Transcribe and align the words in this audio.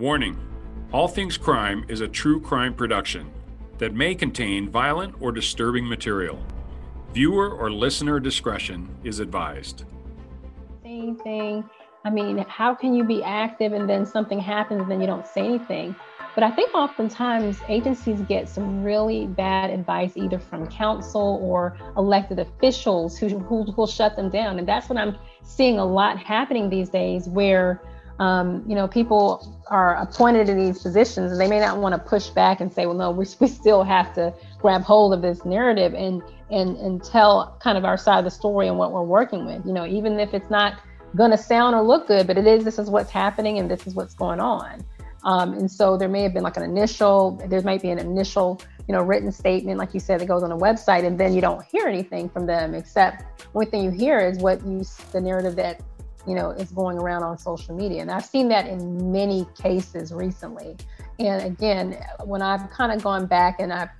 Warning 0.00 0.38
All 0.92 1.08
Things 1.08 1.36
Crime 1.36 1.84
is 1.86 2.00
a 2.00 2.08
true 2.08 2.40
crime 2.40 2.72
production 2.72 3.30
that 3.76 3.92
may 3.92 4.14
contain 4.14 4.70
violent 4.70 5.14
or 5.20 5.30
disturbing 5.30 5.86
material. 5.86 6.42
Viewer 7.12 7.50
or 7.50 7.70
listener 7.70 8.18
discretion 8.18 8.88
is 9.04 9.20
advised. 9.20 9.84
Same 10.82 11.16
thing. 11.16 11.68
I 12.06 12.08
mean, 12.08 12.38
how 12.48 12.74
can 12.74 12.94
you 12.94 13.04
be 13.04 13.22
active 13.22 13.74
and 13.74 13.86
then 13.86 14.06
something 14.06 14.38
happens 14.38 14.80
and 14.80 14.90
then 14.90 15.02
you 15.02 15.06
don't 15.06 15.26
say 15.26 15.42
anything? 15.42 15.94
But 16.34 16.44
I 16.44 16.50
think 16.50 16.74
oftentimes 16.74 17.58
agencies 17.68 18.22
get 18.22 18.48
some 18.48 18.82
really 18.82 19.26
bad 19.26 19.68
advice 19.68 20.16
either 20.16 20.38
from 20.38 20.66
council 20.68 21.38
or 21.42 21.76
elected 21.98 22.38
officials 22.38 23.18
who, 23.18 23.28
who 23.38 23.70
will 23.76 23.86
shut 23.86 24.16
them 24.16 24.30
down. 24.30 24.58
And 24.58 24.66
that's 24.66 24.88
what 24.88 24.96
I'm 24.96 25.18
seeing 25.42 25.78
a 25.78 25.84
lot 25.84 26.16
happening 26.16 26.70
these 26.70 26.88
days 26.88 27.28
where 27.28 27.82
um, 28.20 28.62
you 28.68 28.74
know, 28.74 28.86
people 28.86 29.64
are 29.68 29.96
appointed 29.96 30.46
to 30.46 30.54
these 30.54 30.82
positions 30.82 31.32
and 31.32 31.40
they 31.40 31.48
may 31.48 31.58
not 31.58 31.78
want 31.78 31.94
to 31.94 31.98
push 31.98 32.28
back 32.28 32.60
and 32.60 32.70
say, 32.70 32.84
well, 32.84 32.94
no, 32.94 33.10
we, 33.10 33.24
we 33.40 33.48
still 33.48 33.82
have 33.82 34.14
to 34.14 34.32
grab 34.58 34.82
hold 34.82 35.14
of 35.14 35.22
this 35.22 35.44
narrative 35.46 35.94
and, 35.94 36.22
and, 36.50 36.76
and 36.76 37.02
tell 37.02 37.56
kind 37.62 37.78
of 37.78 37.84
our 37.84 37.96
side 37.96 38.18
of 38.18 38.24
the 38.24 38.30
story 38.30 38.68
and 38.68 38.76
what 38.76 38.92
we're 38.92 39.02
working 39.02 39.46
with, 39.46 39.64
you 39.64 39.72
know, 39.72 39.86
even 39.86 40.20
if 40.20 40.34
it's 40.34 40.50
not 40.50 40.80
going 41.16 41.30
to 41.30 41.38
sound 41.38 41.74
or 41.74 41.82
look 41.82 42.06
good, 42.06 42.26
but 42.26 42.36
it 42.36 42.46
is, 42.46 42.62
this 42.62 42.78
is 42.78 42.90
what's 42.90 43.10
happening 43.10 43.58
and 43.58 43.70
this 43.70 43.86
is 43.86 43.94
what's 43.94 44.14
going 44.14 44.38
on. 44.38 44.84
Um, 45.24 45.54
and 45.54 45.70
so 45.70 45.96
there 45.96 46.08
may 46.08 46.22
have 46.22 46.34
been 46.34 46.42
like 46.42 46.58
an 46.58 46.62
initial, 46.62 47.42
there 47.48 47.62
might 47.62 47.80
be 47.80 47.88
an 47.88 47.98
initial, 47.98 48.60
you 48.86 48.94
know, 48.94 49.02
written 49.02 49.32
statement, 49.32 49.78
like 49.78 49.94
you 49.94 50.00
said, 50.00 50.20
that 50.20 50.26
goes 50.26 50.42
on 50.42 50.52
a 50.52 50.56
website, 50.56 51.04
and 51.04 51.18
then 51.18 51.34
you 51.34 51.40
don't 51.40 51.64
hear 51.64 51.86
anything 51.86 52.28
from 52.28 52.46
them 52.46 52.74
except 52.74 53.44
one 53.52 53.66
thing 53.66 53.82
you 53.82 53.90
hear 53.90 54.18
is 54.18 54.38
what 54.38 54.64
you, 54.66 54.82
the 55.12 55.20
narrative 55.20 55.56
that 55.56 55.82
you 56.26 56.34
know, 56.34 56.50
is 56.50 56.70
going 56.70 56.98
around 56.98 57.22
on 57.22 57.38
social 57.38 57.74
media. 57.74 58.02
And 58.02 58.10
I've 58.10 58.24
seen 58.24 58.48
that 58.48 58.66
in 58.66 59.12
many 59.12 59.46
cases 59.60 60.12
recently. 60.12 60.76
And 61.18 61.44
again, 61.44 62.02
when 62.24 62.42
I've 62.42 62.70
kind 62.70 62.92
of 62.92 63.02
gone 63.02 63.26
back 63.26 63.60
and 63.60 63.72
I've 63.72 63.90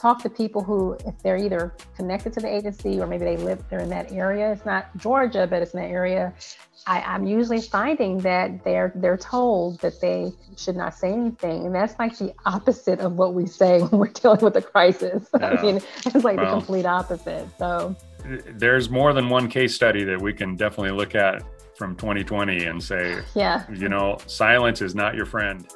talked 0.00 0.22
to 0.22 0.30
people 0.30 0.62
who, 0.62 0.96
if 1.06 1.18
they're 1.22 1.36
either 1.36 1.74
connected 1.94 2.32
to 2.32 2.40
the 2.40 2.48
agency 2.48 3.00
or 3.00 3.06
maybe 3.06 3.24
they 3.24 3.36
live, 3.36 3.62
they're 3.68 3.80
in 3.80 3.90
that 3.90 4.10
area. 4.12 4.52
It's 4.52 4.64
not 4.64 4.96
Georgia, 4.96 5.46
but 5.48 5.62
it's 5.62 5.74
in 5.74 5.80
that 5.80 5.90
area. 5.90 6.32
I, 6.86 7.14
am 7.14 7.26
usually 7.26 7.60
finding 7.60 8.18
that 8.18 8.64
they're 8.64 8.90
they're 8.94 9.18
told 9.18 9.80
that 9.80 10.00
they 10.00 10.32
should 10.56 10.76
not 10.76 10.94
say 10.94 11.12
anything, 11.12 11.66
and 11.66 11.74
that's 11.74 11.98
like 11.98 12.16
the 12.16 12.32
opposite 12.46 13.00
of 13.00 13.16
what 13.16 13.34
we 13.34 13.46
say 13.46 13.80
when 13.80 14.00
we're 14.00 14.06
dealing 14.22 14.40
with 14.40 14.56
a 14.56 14.62
crisis. 14.62 15.28
Yeah. 15.40 15.50
I 15.50 15.62
mean, 15.62 15.76
it's 15.76 16.24
like 16.24 16.36
well, 16.36 16.46
the 16.46 16.52
complete 16.52 16.86
opposite. 16.86 17.46
So 17.58 17.96
there's 18.52 18.90
more 18.90 19.12
than 19.12 19.28
one 19.28 19.48
case 19.48 19.74
study 19.74 20.04
that 20.04 20.20
we 20.20 20.32
can 20.32 20.56
definitely 20.56 20.92
look 20.92 21.14
at 21.14 21.42
from 21.80 21.96
2020 21.96 22.66
and 22.66 22.82
say, 22.82 23.22
yeah, 23.34 23.64
you 23.72 23.88
know, 23.88 24.18
silence 24.26 24.82
is 24.82 24.94
not 24.94 25.14
your 25.14 25.24
friend. 25.24 25.66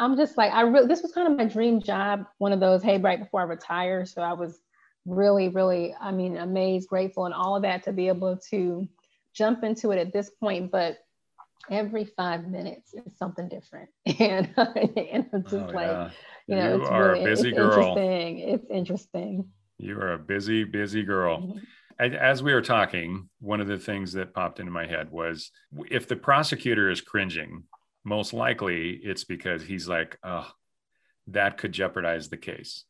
I'm 0.00 0.16
just 0.16 0.36
like 0.36 0.52
I 0.52 0.62
really 0.62 0.88
this 0.88 1.00
was 1.00 1.12
kind 1.12 1.30
of 1.30 1.38
my 1.38 1.44
dream 1.44 1.80
job, 1.80 2.26
one 2.38 2.52
of 2.52 2.58
those, 2.58 2.82
hey, 2.82 2.98
right 2.98 3.20
before 3.20 3.42
I 3.42 3.44
retire. 3.44 4.04
So 4.04 4.20
I 4.20 4.32
was 4.32 4.58
really, 5.06 5.46
really, 5.46 5.94
I 6.00 6.10
mean, 6.10 6.38
amazed, 6.38 6.88
grateful, 6.88 7.26
and 7.26 7.34
all 7.34 7.54
of 7.54 7.62
that 7.62 7.84
to 7.84 7.92
be 7.92 8.08
able 8.08 8.36
to 8.50 8.88
jump 9.34 9.64
into 9.64 9.90
it 9.90 9.98
at 9.98 10.12
this 10.12 10.30
point, 10.30 10.70
but 10.70 10.98
every 11.70 12.04
five 12.04 12.48
minutes 12.48 12.94
is 12.94 13.16
something 13.18 13.48
different. 13.48 13.88
And, 14.18 14.52
and 14.56 15.26
I'm 15.32 15.42
just 15.42 15.54
oh, 15.54 15.70
like, 15.72 15.90
yeah. 15.90 16.10
you 16.46 16.56
know, 16.56 16.76
you 16.76 16.82
it's 16.82 16.90
really 16.90 17.30
it's 17.30 17.42
interesting. 17.44 18.38
It's 18.38 18.70
interesting. 18.70 19.48
You 19.78 19.98
are 19.98 20.12
a 20.12 20.18
busy, 20.18 20.64
busy 20.64 21.02
girl. 21.02 21.38
Mm-hmm. 21.38 22.14
As 22.14 22.42
we 22.42 22.54
were 22.54 22.62
talking, 22.62 23.28
one 23.40 23.60
of 23.60 23.66
the 23.66 23.78
things 23.78 24.14
that 24.14 24.32
popped 24.32 24.58
into 24.58 24.72
my 24.72 24.86
head 24.86 25.10
was 25.10 25.50
if 25.90 26.08
the 26.08 26.16
prosecutor 26.16 26.90
is 26.90 27.02
cringing, 27.02 27.64
most 28.04 28.32
likely 28.32 28.92
it's 29.02 29.24
because 29.24 29.62
he's 29.62 29.86
like, 29.86 30.18
oh, 30.24 30.50
that 31.26 31.58
could 31.58 31.72
jeopardize 31.72 32.30
the 32.30 32.38
case. 32.38 32.84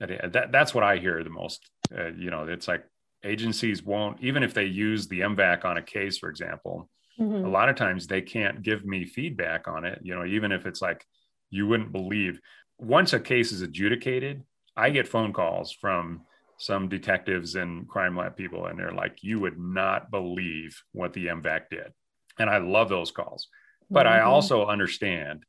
That, 0.00 0.32
that 0.34 0.52
that's 0.52 0.74
what 0.74 0.84
I 0.84 0.98
hear 0.98 1.24
the 1.24 1.30
most. 1.30 1.70
Uh, 1.96 2.08
you 2.08 2.30
know, 2.30 2.44
it's 2.44 2.68
like 2.68 2.84
agencies 3.26 3.82
won't 3.82 4.22
even 4.22 4.42
if 4.42 4.54
they 4.54 4.64
use 4.64 5.08
the 5.08 5.20
mvac 5.20 5.64
on 5.64 5.76
a 5.76 5.82
case 5.82 6.18
for 6.18 6.28
example 6.28 6.88
mm-hmm. 7.18 7.44
a 7.44 7.48
lot 7.48 7.68
of 7.68 7.76
times 7.76 8.06
they 8.06 8.22
can't 8.22 8.62
give 8.62 8.84
me 8.84 9.04
feedback 9.04 9.68
on 9.68 9.84
it 9.84 9.98
you 10.02 10.14
know 10.14 10.24
even 10.24 10.52
if 10.52 10.66
it's 10.66 10.82
like 10.82 11.04
you 11.50 11.66
wouldn't 11.66 11.92
believe 11.92 12.40
once 12.78 13.12
a 13.12 13.20
case 13.20 13.52
is 13.52 13.62
adjudicated 13.62 14.42
i 14.76 14.90
get 14.90 15.08
phone 15.08 15.32
calls 15.32 15.72
from 15.72 16.22
some 16.58 16.88
detectives 16.88 17.54
and 17.54 17.86
crime 17.88 18.16
lab 18.16 18.36
people 18.36 18.66
and 18.66 18.78
they're 18.78 18.92
like 18.92 19.22
you 19.22 19.38
would 19.38 19.58
not 19.58 20.10
believe 20.10 20.82
what 20.92 21.12
the 21.12 21.26
mvac 21.26 21.62
did 21.70 21.92
and 22.38 22.48
i 22.48 22.58
love 22.58 22.88
those 22.88 23.10
calls 23.10 23.48
but 23.90 24.06
mm-hmm. 24.06 24.16
i 24.16 24.20
also 24.22 24.66
understand 24.66 25.42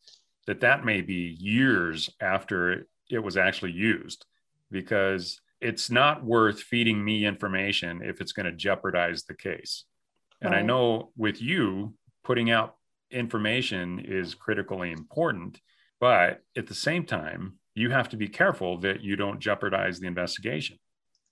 that 0.48 0.62
that 0.62 0.86
may 0.86 1.02
be 1.02 1.36
years 1.40 2.10
after 2.22 2.86
it 3.10 3.20
was 3.20 3.38
actually 3.38 3.72
used 3.72 4.26
because 4.72 5.40
it's 5.62 5.90
not 5.90 6.24
worth 6.24 6.62
feeding 6.62 7.04
me 7.04 7.26
information 7.26 8.02
if 8.04 8.22
it's 8.22 8.32
going 8.32 8.46
to 8.46 8.52
jeopardize 8.52 9.24
the 9.24 9.34
case. 9.34 9.86
And 10.42 10.52
right. 10.52 10.60
I 10.60 10.62
know 10.62 11.12
with 11.18 11.42
you, 11.42 11.96
putting 12.24 12.52
out 12.52 12.76
information 13.10 14.00
is 14.00 14.36
critically 14.36 14.92
important, 14.92 15.60
but 16.00 16.42
at 16.56 16.68
the 16.68 16.74
same 16.74 17.06
time, 17.06 17.60
you 17.74 17.90
have 17.90 18.10
to 18.10 18.18
be 18.18 18.28
careful 18.28 18.78
that 18.80 19.02
you 19.02 19.16
don't 19.16 19.40
jeopardize 19.40 20.00
the 20.00 20.08
investigation. 20.08 20.78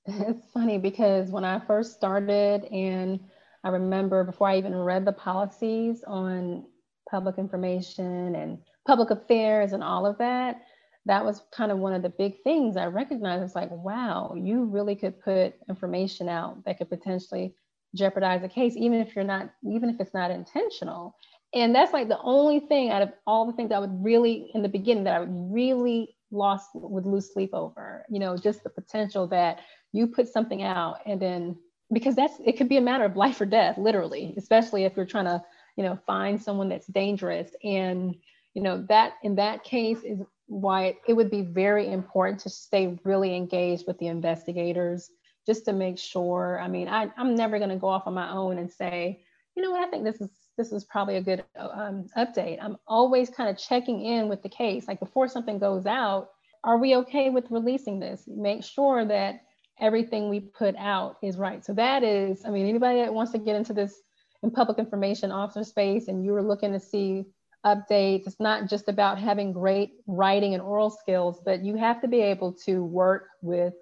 It's 0.05 0.45
funny 0.53 0.77
because 0.77 1.29
when 1.29 1.43
I 1.43 1.59
first 1.59 1.93
started, 1.93 2.65
and 2.65 3.19
I 3.63 3.69
remember 3.69 4.23
before 4.23 4.49
I 4.49 4.57
even 4.57 4.75
read 4.75 5.05
the 5.05 5.11
policies 5.11 6.03
on 6.05 6.65
public 7.09 7.37
information 7.37 8.35
and 8.35 8.59
public 8.87 9.09
affairs 9.09 9.73
and 9.73 9.83
all 9.83 10.05
of 10.05 10.19
that, 10.19 10.61
that 11.05 11.23
was 11.23 11.43
kind 11.51 11.71
of 11.71 11.77
one 11.77 11.93
of 11.93 12.01
the 12.01 12.09
big 12.09 12.41
things 12.43 12.77
I 12.77 12.85
recognized. 12.85 13.43
It's 13.43 13.55
like, 13.55 13.71
wow, 13.71 14.33
you 14.35 14.65
really 14.65 14.95
could 14.95 15.21
put 15.21 15.53
information 15.69 16.27
out 16.27 16.63
that 16.65 16.77
could 16.77 16.89
potentially 16.89 17.55
jeopardize 17.93 18.43
a 18.43 18.49
case, 18.49 18.75
even 18.75 18.99
if 18.99 19.15
you're 19.15 19.23
not, 19.23 19.51
even 19.63 19.89
if 19.89 19.99
it's 19.99 20.13
not 20.13 20.31
intentional. 20.31 21.15
And 21.53 21.73
that's 21.73 21.93
like 21.93 22.09
the 22.09 22.19
only 22.21 22.59
thing 22.59 22.89
out 22.89 23.01
of 23.01 23.13
all 23.25 23.45
the 23.45 23.53
things 23.53 23.71
I 23.71 23.79
would 23.79 24.03
really, 24.03 24.51
in 24.53 24.61
the 24.61 24.69
beginning, 24.69 25.03
that 25.05 25.15
I 25.15 25.19
would 25.19 25.53
really 25.53 26.15
lost 26.31 26.69
would 26.73 27.05
lose 27.05 27.31
sleep 27.31 27.51
over. 27.53 28.05
You 28.09 28.19
know, 28.19 28.35
just 28.35 28.63
the 28.63 28.69
potential 28.69 29.27
that 29.27 29.59
you 29.93 30.07
put 30.07 30.27
something 30.27 30.63
out 30.63 30.97
and 31.05 31.21
then 31.21 31.55
because 31.93 32.15
that's 32.15 32.33
it 32.43 32.57
could 32.57 32.67
be 32.67 32.77
a 32.77 32.81
matter 32.81 33.05
of 33.05 33.15
life 33.15 33.39
or 33.39 33.45
death, 33.45 33.77
literally, 33.77 34.33
especially 34.37 34.85
if 34.85 34.97
you're 34.97 35.05
trying 35.05 35.25
to, 35.25 35.41
you 35.77 35.83
know, 35.83 35.97
find 36.07 36.41
someone 36.41 36.67
that's 36.67 36.87
dangerous. 36.87 37.51
And 37.63 38.15
you 38.55 38.63
know 38.63 38.85
that 38.89 39.13
in 39.23 39.35
that 39.35 39.63
case 39.63 39.99
is 40.03 40.21
why 40.47 40.97
it 41.07 41.13
would 41.13 41.31
be 41.31 41.41
very 41.41 41.91
important 41.91 42.39
to 42.41 42.49
stay 42.49 42.99
really 43.03 43.35
engaged 43.35 43.85
with 43.87 43.97
the 43.99 44.07
investigators 44.07 45.09
just 45.45 45.65
to 45.65 45.73
make 45.73 45.97
sure. 45.97 46.59
I 46.59 46.67
mean, 46.67 46.87
I, 46.87 47.11
I'm 47.17 47.35
never 47.35 47.57
going 47.57 47.69
to 47.69 47.75
go 47.75 47.87
off 47.87 48.07
on 48.07 48.13
my 48.13 48.31
own 48.31 48.57
and 48.57 48.71
say, 48.71 49.23
you 49.55 49.63
know 49.63 49.71
what, 49.71 49.87
I 49.87 49.89
think 49.89 50.03
this 50.03 50.21
is 50.21 50.29
this 50.57 50.71
is 50.71 50.85
probably 50.85 51.17
a 51.17 51.21
good 51.21 51.43
um, 51.57 52.05
update. 52.17 52.59
I'm 52.61 52.77
always 52.87 53.29
kind 53.29 53.49
of 53.49 53.57
checking 53.57 54.05
in 54.05 54.29
with 54.29 54.41
the 54.41 54.49
case, 54.49 54.87
like 54.87 54.99
before 54.99 55.27
something 55.27 55.59
goes 55.59 55.85
out. 55.85 56.29
Are 56.63 56.77
we 56.77 56.95
okay 56.95 57.29
with 57.29 57.51
releasing 57.51 57.99
this? 57.99 58.23
Make 58.25 58.63
sure 58.63 59.05
that 59.05 59.41
everything 59.79 60.29
we 60.29 60.39
put 60.39 60.75
out 60.77 61.17
is 61.21 61.37
right. 61.37 61.63
So 61.63 61.73
that 61.73 62.03
is, 62.03 62.45
I 62.45 62.49
mean, 62.49 62.67
anybody 62.67 63.01
that 63.01 63.13
wants 63.13 63.33
to 63.33 63.37
get 63.37 63.57
into 63.57 63.73
this 63.73 64.01
in 64.43 64.51
public 64.51 64.79
information 64.79 65.31
officer 65.31 65.63
space 65.63 66.07
and 66.07 66.23
you 66.23 66.31
were 66.31 66.41
looking 66.41 66.71
to 66.71 66.79
see 66.79 67.25
updates. 67.65 68.27
It's 68.27 68.39
not 68.39 68.69
just 68.69 68.87
about 68.87 69.17
having 69.17 69.51
great 69.51 69.93
writing 70.07 70.53
and 70.53 70.61
oral 70.61 70.89
skills, 70.89 71.41
but 71.43 71.63
you 71.63 71.75
have 71.75 72.01
to 72.01 72.07
be 72.07 72.21
able 72.21 72.53
to 72.65 72.83
work 72.83 73.27
with 73.41 73.73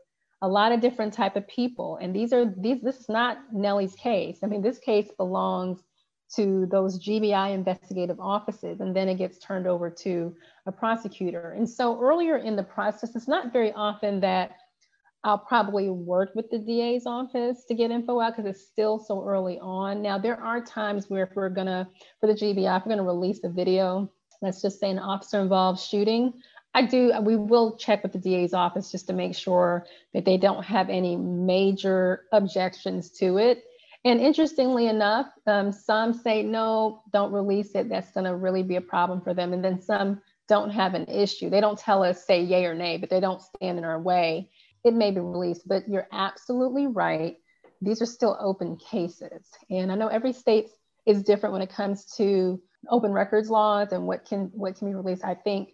a 0.42 0.48
lot 0.48 0.72
of 0.72 0.82
different 0.82 1.14
type 1.14 1.36
of 1.36 1.48
people. 1.48 1.98
And 2.02 2.16
these 2.16 2.34
are 2.34 2.46
these. 2.58 2.82
This 2.82 3.00
is 3.00 3.10
not 3.10 3.38
Nelly's 3.54 3.96
case. 3.96 4.40
I 4.44 4.48
mean, 4.48 4.62
this 4.62 4.80
case 4.80 5.10
belongs 5.18 5.80
to 6.36 6.66
those 6.66 7.00
GBI 7.00 7.54
investigative 7.54 8.20
offices, 8.20 8.80
and 8.80 8.96
then 8.96 9.08
it 9.08 9.16
gets 9.16 9.38
turned 9.38 9.68
over 9.68 9.90
to 9.90 10.36
a 10.66 10.72
prosecutor. 10.72 11.52
And 11.52 11.70
so 11.70 12.02
earlier 12.02 12.38
in 12.38 12.56
the 12.56 12.64
process, 12.64 13.16
it's 13.16 13.28
not 13.28 13.54
very 13.54 13.72
often 13.74 14.20
that 14.22 14.56
I'll 15.24 15.38
probably 15.38 15.90
work 15.90 16.32
with 16.36 16.50
the 16.50 16.60
DA's 16.60 17.06
office 17.06 17.64
to 17.66 17.74
get 17.74 17.92
info 17.92 18.20
out 18.20 18.36
because 18.36 18.50
it's 18.50 18.66
still 18.66 19.00
so 19.00 19.26
early 19.26 19.58
on. 19.60 20.02
Now, 20.02 20.18
there 20.18 20.42
are 20.42 20.62
times 20.62 21.10
where 21.10 21.24
if 21.24 21.36
we're 21.36 21.50
gonna, 21.50 21.88
for 22.20 22.28
the 22.28 22.34
GBI, 22.34 22.78
if 22.78 22.86
we're 22.86 22.92
gonna 22.92 23.04
release 23.04 23.40
a 23.44 23.50
video, 23.50 24.12
let's 24.42 24.62
just 24.62 24.80
say 24.80 24.90
an 24.90 25.00
officer 25.00 25.40
involved 25.40 25.80
shooting, 25.80 26.34
I 26.76 26.86
do, 26.86 27.14
we 27.22 27.36
will 27.36 27.78
check 27.78 28.04
with 28.04 28.14
the 28.14 28.20
DA's 28.20 28.54
office 28.54 28.92
just 28.92 29.08
to 29.08 29.14
make 29.14 29.36
sure 29.36 29.86
that 30.14 30.26
they 30.26 30.38
don't 30.38 30.64
have 30.64 30.90
any 30.90 31.16
major 31.16 32.26
objections 32.32 33.12
to 33.20 33.38
it. 33.38 33.64
And 34.06 34.20
interestingly 34.20 34.88
enough, 34.88 35.28
um, 35.48 35.72
some 35.72 36.14
say, 36.14 36.44
no, 36.44 37.04
don't 37.14 37.32
release 37.32 37.72
it. 37.76 37.88
That's 37.88 38.12
to 38.12 38.36
really 38.36 38.64
be 38.64 38.76
a 38.76 38.82
problem 38.82 39.22
for 39.22 39.34
them. 39.34 39.54
And 39.54 39.64
then 39.64 39.80
some 39.80 40.22
don't 40.50 40.72
have 40.72 40.94
an 40.94 41.06
issue. 41.06 41.50
They 41.50 41.62
don't 41.62 41.80
tell 41.80 42.04
us, 42.04 42.26
say, 42.26 42.42
yay 42.42 42.66
or 42.66 42.76
nay, 42.76 42.98
but 42.98 43.10
they 43.10 43.22
don't 43.22 43.42
stand 43.42 43.78
in 43.78 43.86
our 43.86 44.02
way. 44.02 44.50
It 44.84 44.94
may 44.94 45.12
be 45.12 45.20
released, 45.20 45.68
but 45.68 45.88
you're 45.88 46.08
absolutely 46.12 46.88
right. 46.88 47.38
These 47.82 48.02
are 48.02 48.06
still 48.06 48.38
open 48.40 48.78
cases. 48.78 49.50
And 49.70 49.92
I 49.92 49.96
know 49.96 50.08
every 50.08 50.34
state 50.34 50.70
is 51.06 51.24
different 51.24 51.54
when 51.54 51.62
it 51.62 51.70
comes 51.70 52.06
to 52.18 52.62
open 52.90 53.12
records 53.12 53.50
laws 53.50 53.92
and 53.92 54.08
what 54.08 54.26
can 54.26 54.52
what 54.54 54.78
can 54.78 54.90
be 54.90 54.96
released. 54.96 55.24
I 55.24 55.36
think 55.36 55.70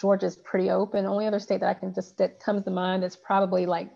Georgia's 0.00 0.36
pretty 0.36 0.70
open. 0.70 1.06
Only 1.06 1.26
other 1.26 1.38
state 1.38 1.60
that 1.60 1.68
I 1.68 1.74
can 1.74 1.94
just 1.94 2.18
that 2.18 2.40
comes 2.40 2.64
to 2.64 2.70
mind 2.70 3.02
that's 3.02 3.16
probably 3.16 3.66
like 3.66 3.90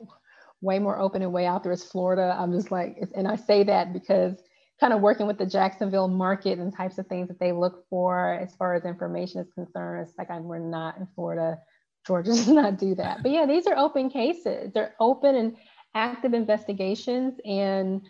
way 0.61 0.79
more 0.79 0.99
open 0.99 1.23
and 1.23 1.33
way 1.33 1.47
out 1.47 1.63
there 1.63 1.73
is 1.73 1.85
Florida. 1.85 2.37
I'm 2.39 2.53
just 2.53 2.71
like, 2.71 2.97
and 3.15 3.29
I 3.29 3.37
say 3.37 3.65
that 3.65 3.93
because 3.93 4.43
kind 4.81 4.93
of 4.93 5.01
working 5.01 5.27
with 5.27 5.39
the 5.39 5.47
Jacksonville 5.47 6.09
market 6.09 6.59
and 6.59 6.75
types 6.75 6.99
of 6.99 7.07
things 7.07 7.29
that 7.29 7.41
they 7.41 7.53
look 7.53 7.85
for 7.91 8.35
as 8.35 8.55
far 8.57 8.75
as 8.75 8.85
information 8.85 9.41
is 9.41 9.53
concerned. 9.53 10.07
It's 10.07 10.17
like 10.17 10.31
I'm, 10.31 10.45
we're 10.45 10.59
not 10.59 10.99
in 10.99 11.07
Florida. 11.15 11.59
Georgia 12.09 12.31
does 12.35 12.49
not 12.49 12.79
do 12.79 12.97
that. 12.97 13.23
But 13.23 13.31
yeah, 13.31 13.47
these 13.47 13.69
are 13.69 13.77
open 13.77 14.11
cases. 14.11 14.73
They're 14.75 14.97
open 14.99 15.37
and 15.37 15.57
active 15.95 16.35
investigations. 16.35 17.35
And 17.45 18.03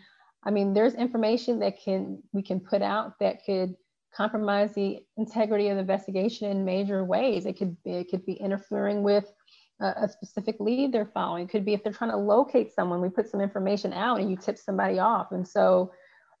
I 0.43 0.51
mean, 0.51 0.73
there's 0.73 0.95
information 0.95 1.59
that 1.59 1.79
can 1.83 2.23
we 2.33 2.41
can 2.41 2.59
put 2.59 2.81
out 2.81 3.19
that 3.19 3.45
could 3.45 3.75
compromise 4.15 4.73
the 4.73 4.99
integrity 5.17 5.67
of 5.67 5.75
the 5.75 5.81
investigation 5.81 6.49
in 6.49 6.65
major 6.65 7.05
ways. 7.05 7.45
It 7.45 7.57
could 7.57 7.77
be, 7.83 7.91
it 7.91 8.09
could 8.09 8.25
be 8.25 8.33
interfering 8.33 9.03
with 9.03 9.25
a, 9.81 10.09
specific 10.09 10.57
lead 10.59 10.91
they're 10.91 11.11
following. 11.13 11.45
It 11.45 11.49
could 11.49 11.65
be 11.65 11.73
if 11.73 11.83
they're 11.83 11.93
trying 11.93 12.11
to 12.11 12.17
locate 12.17 12.73
someone, 12.73 13.01
we 13.01 13.09
put 13.09 13.29
some 13.29 13.39
information 13.39 13.93
out 13.93 14.19
and 14.19 14.29
you 14.29 14.35
tip 14.35 14.57
somebody 14.57 14.99
off. 14.99 15.31
And 15.31 15.47
so, 15.47 15.91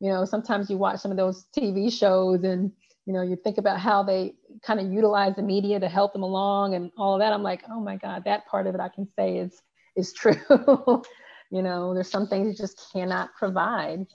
you 0.01 0.09
know, 0.09 0.25
sometimes 0.25 0.69
you 0.69 0.77
watch 0.77 0.99
some 0.99 1.11
of 1.11 1.17
those 1.17 1.45
TV 1.55 1.91
shows 1.91 2.43
and, 2.43 2.71
you 3.09 3.13
know, 3.13 3.23
you 3.23 3.35
think 3.35 3.57
about 3.57 3.79
how 3.79 4.03
they 4.03 4.35
kind 4.61 4.79
of 4.79 4.93
utilize 4.93 5.35
the 5.35 5.41
media 5.41 5.79
to 5.79 5.89
help 5.89 6.13
them 6.13 6.21
along 6.21 6.75
and 6.75 6.91
all 6.95 7.15
of 7.15 7.19
that. 7.21 7.33
I'm 7.33 7.41
like, 7.41 7.63
oh 7.67 7.79
my 7.79 7.95
God, 7.95 8.23
that 8.25 8.45
part 8.45 8.67
of 8.67 8.75
it 8.75 8.79
I 8.79 8.87
can 8.87 9.07
say 9.17 9.37
is 9.37 9.63
is 9.95 10.13
true. 10.21 10.35
you 11.49 11.63
know, 11.63 11.95
there's 11.95 12.11
some 12.11 12.27
things 12.27 12.47
you 12.49 12.53
just 12.53 12.91
cannot 12.93 13.33
provide 13.33 14.05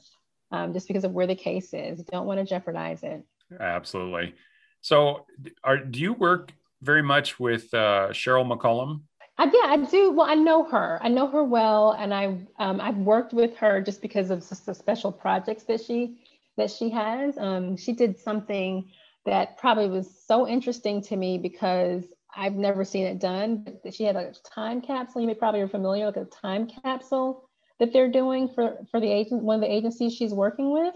um, 0.53 0.73
just 0.73 0.87
because 0.87 1.03
of 1.03 1.11
where 1.11 1.27
the 1.27 1.35
case 1.35 1.75
is. 1.75 1.99
You 1.99 2.05
don't 2.13 2.25
want 2.25 2.39
to 2.39 2.47
jeopardize 2.47 3.03
it. 3.03 3.25
Absolutely. 3.59 4.33
So, 4.81 5.27
are, 5.65 5.79
do 5.79 5.99
you 5.99 6.13
work 6.13 6.53
very 6.81 7.03
much 7.03 7.41
with 7.41 7.75
uh, 7.75 8.11
Cheryl 8.13 8.47
McCollum? 8.47 9.01
I, 9.39 9.47
yeah, 9.47 9.73
I 9.73 9.77
do. 9.91 10.13
Well, 10.13 10.29
I 10.31 10.37
know 10.37 10.63
her. 10.63 11.01
I 11.03 11.09
know 11.09 11.27
her 11.27 11.43
well, 11.43 11.97
and 11.99 12.15
I 12.15 12.27
um, 12.61 12.81
I've 12.81 12.99
worked 12.99 13.33
with 13.33 13.57
her 13.57 13.81
just 13.81 14.01
because 14.01 14.31
of 14.31 14.49
the 14.49 14.73
special 14.73 15.11
projects 15.11 15.65
that 15.65 15.81
she 15.81 16.21
that 16.57 16.71
she 16.71 16.91
has. 16.91 17.37
Um, 17.39 17.77
she 17.77 17.93
did 17.93 18.19
something 18.19 18.91
that 19.27 19.59
probably 19.59 19.89
was 19.89 20.09
so 20.27 20.47
interesting 20.47 21.03
to 21.03 21.17
me 21.17 21.39
because 21.39 22.05
I've 22.37 22.55
never 22.55 22.85
seen 22.85 23.07
it 23.07 23.21
done. 23.21 23.79
She 23.91 24.05
had 24.05 24.17
a 24.17 24.33
time 24.55 24.81
capsule. 24.81 25.21
You 25.21 25.27
may 25.27 25.35
probably 25.35 25.61
are 25.61 25.69
familiar 25.69 26.07
with 26.07 26.17
a 26.17 26.25
time 26.25 26.69
capsule 26.83 27.49
that 27.79 27.93
they're 27.93 28.11
doing 28.11 28.49
for 28.49 28.79
for 28.91 29.01
the 29.01 29.11
agent 29.11 29.43
one 29.43 29.57
of 29.57 29.61
the 29.61 29.73
agencies 29.73 30.15
she's 30.15 30.33
working 30.33 30.73
with, 30.73 30.95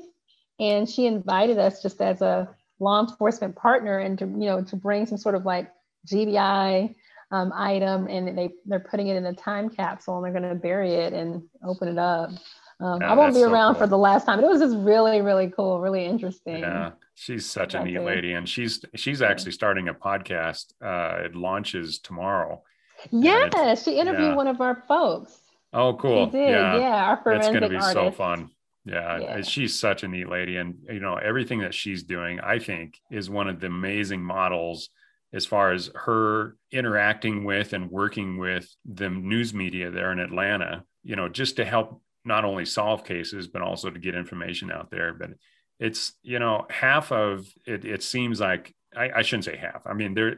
and 0.58 0.88
she 0.88 1.06
invited 1.06 1.58
us 1.58 1.82
just 1.82 2.00
as 2.00 2.22
a 2.22 2.48
law 2.80 3.00
enforcement 3.00 3.56
partner 3.56 3.98
and 3.98 4.18
to 4.18 4.26
you 4.26 4.46
know 4.46 4.62
to 4.62 4.76
bring 4.76 5.06
some 5.06 5.18
sort 5.18 5.34
of 5.34 5.44
like 5.44 5.70
GBI 6.06 6.94
um, 7.30 7.52
item 7.54 8.06
and 8.08 8.36
they 8.36 8.50
they're 8.66 8.80
putting 8.80 9.08
it 9.08 9.16
in 9.16 9.26
a 9.26 9.34
time 9.34 9.68
capsule 9.68 10.16
and 10.16 10.24
they're 10.24 10.40
going 10.40 10.54
to 10.54 10.60
bury 10.60 10.94
it 10.94 11.12
and 11.12 11.42
open 11.64 11.88
it 11.88 11.98
up. 11.98 12.30
Um, 12.80 13.02
I 13.02 13.14
won't 13.14 13.34
be 13.34 13.40
so 13.40 13.50
around 13.50 13.74
cool. 13.74 13.82
for 13.82 13.86
the 13.88 13.98
last 13.98 14.24
time, 14.24 14.40
but 14.40 14.46
it 14.46 14.50
was 14.50 14.60
just 14.60 14.76
really, 14.76 15.20
really 15.20 15.50
cool, 15.50 15.80
really 15.80 16.04
interesting. 16.04 16.58
Yeah, 16.58 16.92
she's 17.14 17.44
such 17.44 17.74
a 17.74 17.82
neat 17.82 18.00
lady, 18.00 18.34
and 18.34 18.48
she's 18.48 18.84
she's 18.94 19.20
actually 19.20 19.52
starting 19.52 19.88
a 19.88 19.94
podcast. 19.94 20.72
Uh, 20.80 21.24
it 21.24 21.34
launches 21.34 21.98
tomorrow. 21.98 22.62
Yeah, 23.10 23.74
she 23.74 23.98
interviewed 23.98 24.30
yeah. 24.30 24.36
one 24.36 24.46
of 24.46 24.60
our 24.60 24.84
folks. 24.86 25.36
Oh, 25.72 25.94
cool! 25.94 26.26
She 26.26 26.32
did. 26.32 26.50
Yeah, 26.50 26.78
yeah 26.78 27.04
our 27.04 27.20
forensic 27.22 27.52
It's 27.52 27.58
going 27.58 27.62
to 27.62 27.68
be 27.68 27.84
artist. 27.84 27.92
so 27.92 28.10
fun. 28.12 28.50
Yeah, 28.84 29.18
yeah, 29.18 29.42
she's 29.42 29.78
such 29.78 30.04
a 30.04 30.08
neat 30.08 30.28
lady, 30.28 30.56
and 30.56 30.76
you 30.88 31.00
know 31.00 31.16
everything 31.16 31.60
that 31.60 31.74
she's 31.74 32.04
doing, 32.04 32.38
I 32.38 32.60
think, 32.60 32.94
is 33.10 33.28
one 33.28 33.48
of 33.48 33.58
the 33.58 33.66
amazing 33.66 34.22
models 34.22 34.88
as 35.32 35.44
far 35.44 35.72
as 35.72 35.90
her 35.94 36.56
interacting 36.70 37.44
with 37.44 37.72
and 37.72 37.90
working 37.90 38.38
with 38.38 38.72
the 38.86 39.10
news 39.10 39.52
media 39.52 39.90
there 39.90 40.10
in 40.12 40.18
Atlanta, 40.18 40.84
you 41.02 41.16
know, 41.16 41.28
just 41.28 41.56
to 41.56 41.64
help 41.64 42.00
not 42.24 42.44
only 42.44 42.64
solve 42.64 43.04
cases, 43.04 43.48
but 43.48 43.62
also 43.62 43.90
to 43.90 43.98
get 43.98 44.14
information 44.14 44.70
out 44.70 44.90
there. 44.90 45.14
But 45.14 45.30
it's, 45.78 46.12
you 46.22 46.38
know, 46.38 46.66
half 46.70 47.12
of 47.12 47.46
it, 47.66 47.84
it 47.84 48.02
seems 48.02 48.40
like, 48.40 48.74
I, 48.96 49.10
I 49.16 49.22
shouldn't 49.22 49.44
say 49.44 49.56
half. 49.56 49.86
I 49.86 49.92
mean, 49.92 50.14
there, 50.14 50.36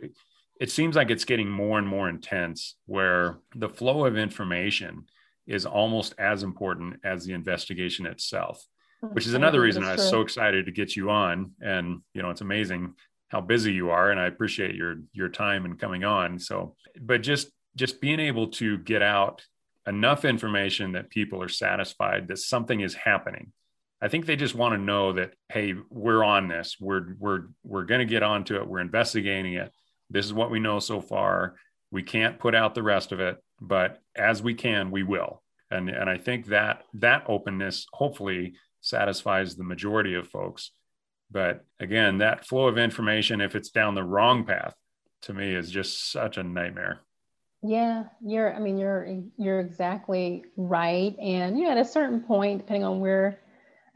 it 0.60 0.70
seems 0.70 0.96
like 0.96 1.10
it's 1.10 1.24
getting 1.24 1.48
more 1.48 1.78
and 1.78 1.86
more 1.86 2.08
intense 2.08 2.76
where 2.86 3.38
the 3.54 3.68
flow 3.68 4.04
of 4.04 4.18
information 4.18 5.06
is 5.46 5.66
almost 5.66 6.14
as 6.18 6.42
important 6.42 7.00
as 7.04 7.24
the 7.24 7.32
investigation 7.32 8.06
itself 8.06 8.64
which 9.12 9.26
is 9.26 9.32
another 9.32 9.62
reason 9.62 9.82
I 9.82 9.92
was 9.92 10.06
so 10.10 10.20
excited 10.20 10.66
to 10.66 10.72
get 10.72 10.94
you 10.94 11.08
on. 11.08 11.52
And 11.62 12.02
you 12.12 12.20
know, 12.20 12.28
it's 12.28 12.42
amazing 12.42 12.92
how 13.30 13.40
busy 13.40 13.72
you 13.72 13.90
are 13.90 14.10
and 14.10 14.20
i 14.20 14.26
appreciate 14.26 14.74
your 14.74 14.96
your 15.12 15.28
time 15.28 15.64
and 15.64 15.78
coming 15.78 16.04
on 16.04 16.38
so 16.38 16.74
but 17.00 17.22
just 17.22 17.48
just 17.76 18.00
being 18.00 18.20
able 18.20 18.48
to 18.48 18.78
get 18.78 19.02
out 19.02 19.42
enough 19.86 20.24
information 20.24 20.92
that 20.92 21.10
people 21.10 21.42
are 21.42 21.48
satisfied 21.48 22.28
that 22.28 22.38
something 22.38 22.80
is 22.80 22.94
happening. 22.94 23.52
I 24.02 24.08
think 24.08 24.26
they 24.26 24.36
just 24.36 24.54
want 24.54 24.74
to 24.74 24.78
know 24.78 25.12
that 25.14 25.34
hey 25.50 25.74
we're 25.90 26.24
on 26.24 26.48
this. 26.48 26.76
We're 26.80 27.14
we're 27.18 27.42
we're 27.64 27.84
going 27.84 28.00
to 28.00 28.06
get 28.06 28.22
onto 28.22 28.56
it. 28.56 28.66
We're 28.66 28.80
investigating 28.80 29.54
it. 29.54 29.72
This 30.08 30.26
is 30.26 30.32
what 30.32 30.50
we 30.50 30.58
know 30.60 30.80
so 30.80 31.00
far. 31.00 31.54
We 31.90 32.02
can't 32.02 32.38
put 32.38 32.54
out 32.54 32.74
the 32.74 32.82
rest 32.82 33.12
of 33.12 33.20
it 33.20 33.38
but 33.60 34.00
as 34.16 34.42
we 34.42 34.54
can 34.54 34.90
we 34.90 35.02
will. 35.02 35.42
And 35.70 35.88
and 35.88 36.08
i 36.08 36.16
think 36.16 36.46
that 36.46 36.82
that 36.94 37.24
openness 37.28 37.86
hopefully 37.92 38.54
satisfies 38.80 39.54
the 39.54 39.64
majority 39.64 40.14
of 40.14 40.28
folks. 40.28 40.70
But 41.30 41.64
again, 41.78 42.18
that 42.18 42.46
flow 42.46 42.66
of 42.66 42.78
information, 42.78 43.40
if 43.40 43.54
it's 43.54 43.70
down 43.70 43.94
the 43.94 44.02
wrong 44.02 44.44
path, 44.44 44.74
to 45.22 45.34
me 45.34 45.54
is 45.54 45.70
just 45.70 46.10
such 46.10 46.38
a 46.38 46.42
nightmare. 46.42 47.02
Yeah, 47.62 48.04
you're. 48.24 48.54
I 48.54 48.58
mean, 48.58 48.78
you're 48.78 49.22
you're 49.36 49.60
exactly 49.60 50.44
right. 50.56 51.14
And 51.18 51.58
you 51.58 51.64
know, 51.64 51.72
at 51.72 51.78
a 51.78 51.84
certain 51.84 52.20
point, 52.20 52.58
depending 52.58 52.84
on 52.84 53.00
where 53.00 53.40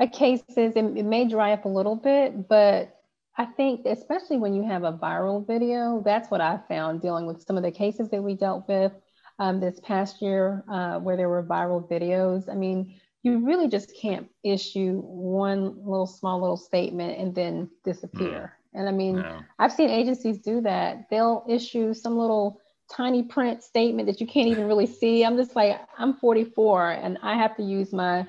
a 0.01 0.07
case 0.07 0.43
is, 0.49 0.75
it, 0.77 0.85
it 0.85 1.05
may 1.05 1.27
dry 1.27 1.53
up 1.53 1.65
a 1.65 1.69
little 1.69 1.97
bit. 1.97 2.47
But 2.47 3.01
I 3.39 3.47
think, 3.47 3.87
especially 3.87 4.37
when 4.37 4.55
you 4.55 4.65
have 4.65 4.85
a 4.85 4.93
viral 4.93 5.47
video, 5.47 6.03
that's 6.05 6.31
what 6.31 6.43
I 6.43 6.61
found 6.69 7.01
dealing 7.01 7.27
with 7.27 7.43
some 7.43 7.57
of 7.57 7.63
the 7.63 7.71
cases 7.71 8.11
that 8.11 8.23
we 8.23 8.35
dealt 8.35 8.69
with 8.69 8.93
um, 9.39 9.61
this 9.61 9.81
past 9.81 10.21
year, 10.21 10.63
uh, 10.71 10.99
where 10.99 11.17
there 11.17 11.31
were 11.31 11.43
viral 11.43 11.89
videos. 11.89 12.51
I 12.51 12.55
mean, 12.55 13.01
you 13.23 13.47
really 13.47 13.69
just 13.69 13.97
can't 13.97 14.29
issue 14.43 15.01
one 15.01 15.75
little 15.79 16.07
small 16.07 16.39
little 16.39 16.59
statement 16.59 17.19
and 17.19 17.35
then 17.35 17.71
disappear. 17.83 18.59
Mm. 18.75 18.81
And 18.81 18.89
I 18.89 18.93
mean. 18.93 19.25
I've 19.59 19.73
seen 19.73 19.89
agencies 19.89 20.39
do 20.39 20.61
that. 20.63 21.09
They'll 21.09 21.47
issue 21.49 21.95
some 21.95 22.19
little 22.19 22.61
tiny 22.91 23.23
print 23.23 23.63
statement 23.63 24.07
that 24.07 24.21
you 24.21 24.27
can't 24.27 24.49
even 24.49 24.67
really 24.67 24.87
see. 24.87 25.25
I'm 25.25 25.37
just 25.37 25.57
like, 25.57 25.81
I'm 25.99 26.15
44 26.15 26.93
and 26.93 27.19
I 27.23 27.37
have 27.37 27.57
to 27.57 27.63
use 27.63 27.93
my 27.93 28.27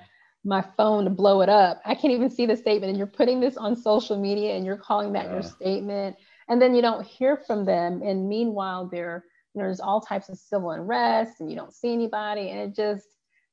my 0.48 0.64
phone 0.78 1.06
to 1.06 1.10
blow 1.10 1.42
it 1.42 1.50
up. 1.50 1.82
I 1.86 1.96
can't 1.96 2.14
even 2.14 2.30
see 2.30 2.46
the 2.46 2.56
statement. 2.56 2.92
And 2.92 2.98
you're 2.98 3.08
putting 3.08 3.40
this 3.40 3.58
on 3.58 3.76
social 3.76 4.16
media 4.16 4.56
and 4.56 4.64
you're 4.64 4.78
calling 4.78 5.14
that 5.14 5.26
yeah. 5.26 5.34
your 5.34 5.42
statement. 5.42 6.18
And 6.48 6.62
then 6.62 6.76
you 6.76 6.84
don't 6.84 7.04
hear 7.04 7.36
from 7.36 7.66
them. 7.66 8.04
And 8.04 8.30
meanwhile, 8.30 8.88
there, 8.88 9.26
you 9.56 9.60
know, 9.60 9.66
there's 9.66 9.80
all 9.80 10.02
types 10.02 10.30
of 10.30 10.38
civil 10.38 10.70
unrest 10.70 11.40
and 11.40 11.50
you 11.50 11.56
don't 11.56 11.74
see 11.74 11.92
anybody. 11.92 12.52
And 12.52 12.60
it 12.60 12.76
just 12.76 13.08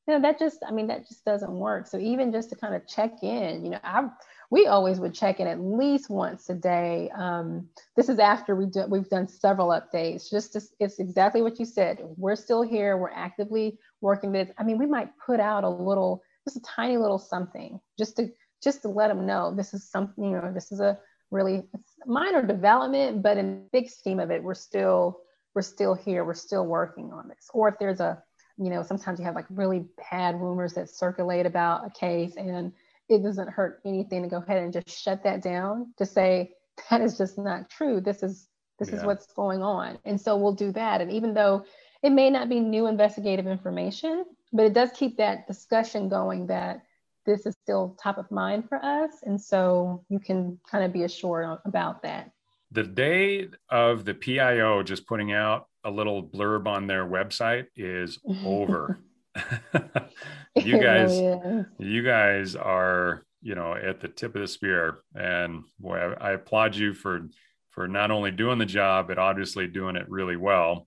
you 0.06 0.14
know 0.14 0.20
that 0.20 0.38
just 0.38 0.58
i 0.66 0.72
mean 0.72 0.88
that 0.88 1.06
just 1.06 1.24
doesn't 1.24 1.52
work 1.52 1.86
so 1.86 1.98
even 1.98 2.32
just 2.32 2.50
to 2.50 2.56
kind 2.56 2.74
of 2.74 2.86
check 2.86 3.22
in 3.22 3.64
you 3.64 3.70
know 3.70 3.78
i 3.84 4.06
we 4.52 4.66
always 4.66 5.00
would 5.00 5.14
check 5.14 5.40
in 5.40 5.46
at 5.46 5.60
least 5.60 6.10
once 6.10 6.50
a 6.50 6.54
day. 6.54 7.10
Um, 7.16 7.66
this 7.96 8.10
is 8.10 8.18
after 8.18 8.54
we 8.54 8.66
do, 8.66 8.84
we've 8.86 9.08
done 9.08 9.26
several 9.26 9.68
updates 9.68 10.30
just 10.30 10.52
to, 10.52 10.60
it's 10.78 10.98
exactly 10.98 11.40
what 11.40 11.58
you 11.58 11.64
said 11.64 12.00
we're 12.18 12.36
still 12.36 12.60
here 12.60 12.98
we're 12.98 13.10
actively 13.12 13.78
working 14.02 14.30
this. 14.30 14.50
I 14.58 14.62
mean 14.62 14.76
we 14.76 14.84
might 14.84 15.08
put 15.24 15.40
out 15.40 15.64
a 15.64 15.70
little 15.70 16.22
just 16.44 16.58
a 16.58 16.60
tiny 16.60 16.98
little 16.98 17.18
something 17.18 17.80
just 17.98 18.16
to 18.16 18.30
just 18.62 18.82
to 18.82 18.88
let 18.88 19.08
them 19.08 19.24
know 19.24 19.54
this 19.54 19.72
is 19.72 19.88
something 19.88 20.22
you 20.22 20.32
know 20.32 20.52
this 20.52 20.70
is 20.70 20.80
a 20.80 20.98
really 21.30 21.62
minor 22.04 22.46
development 22.46 23.22
but 23.22 23.38
in 23.38 23.54
the 23.54 23.68
big 23.72 23.88
scheme 23.88 24.20
of 24.20 24.30
it 24.30 24.42
we're 24.42 24.52
still 24.52 25.20
we're 25.54 25.62
still 25.62 25.94
here 25.94 26.24
we're 26.24 26.34
still 26.34 26.66
working 26.66 27.10
on 27.10 27.26
this. 27.26 27.48
Or 27.54 27.68
if 27.68 27.78
there's 27.78 28.00
a 28.00 28.22
you 28.58 28.70
know, 28.70 28.82
sometimes 28.82 29.18
you 29.18 29.24
have 29.24 29.34
like 29.34 29.46
really 29.48 29.86
bad 30.10 30.40
rumors 30.40 30.74
that 30.74 30.90
circulate 30.90 31.46
about 31.46 31.86
a 31.86 31.90
case 31.90 32.36
and 32.36 32.72
it 33.08 33.22
doesn't 33.22 33.48
hurt 33.48 33.80
anything 33.84 34.22
to 34.22 34.28
go 34.28 34.38
ahead 34.38 34.62
and 34.62 34.72
just 34.72 34.88
shut 34.88 35.22
that 35.24 35.42
down 35.42 35.92
to 35.98 36.06
say 36.06 36.52
that 36.90 37.00
is 37.00 37.18
just 37.18 37.38
not 37.38 37.68
true. 37.68 38.00
This 38.00 38.22
is 38.22 38.48
this 38.78 38.90
yeah. 38.90 38.96
is 38.96 39.04
what's 39.04 39.26
going 39.34 39.62
on. 39.62 39.98
And 40.04 40.20
so 40.20 40.36
we'll 40.36 40.54
do 40.54 40.72
that. 40.72 41.00
And 41.00 41.10
even 41.12 41.34
though 41.34 41.64
it 42.02 42.10
may 42.10 42.30
not 42.30 42.48
be 42.48 42.58
new 42.58 42.86
investigative 42.86 43.46
information, 43.46 44.24
but 44.52 44.66
it 44.66 44.72
does 44.72 44.90
keep 44.90 45.16
that 45.18 45.46
discussion 45.46 46.08
going 46.08 46.46
that 46.48 46.82
this 47.24 47.46
is 47.46 47.54
still 47.62 47.96
top 48.02 48.18
of 48.18 48.30
mind 48.30 48.68
for 48.68 48.84
us. 48.84 49.22
And 49.22 49.40
so 49.40 50.04
you 50.08 50.18
can 50.18 50.58
kind 50.68 50.84
of 50.84 50.92
be 50.92 51.04
assured 51.04 51.58
about 51.64 52.02
that. 52.02 52.32
The 52.72 52.82
day 52.82 53.48
of 53.68 54.04
the 54.04 54.14
PIO 54.14 54.82
just 54.82 55.06
putting 55.06 55.32
out 55.32 55.68
a 55.84 55.90
little 55.90 56.22
blurb 56.22 56.66
on 56.66 56.86
their 56.86 57.06
website 57.06 57.66
is 57.76 58.18
over. 58.44 58.98
you 60.56 60.80
guys, 60.80 61.18
really 61.18 61.64
you 61.78 62.02
guys 62.02 62.54
are, 62.54 63.24
you 63.40 63.54
know, 63.54 63.74
at 63.74 64.00
the 64.00 64.08
tip 64.08 64.34
of 64.34 64.42
the 64.42 64.48
spear. 64.48 64.98
And 65.14 65.64
boy, 65.78 65.96
I, 65.96 66.30
I 66.30 66.32
applaud 66.32 66.76
you 66.76 66.94
for 66.94 67.28
for 67.70 67.88
not 67.88 68.10
only 68.10 68.30
doing 68.30 68.58
the 68.58 68.66
job, 68.66 69.08
but 69.08 69.18
obviously 69.18 69.66
doing 69.66 69.96
it 69.96 70.08
really 70.08 70.36
well 70.36 70.86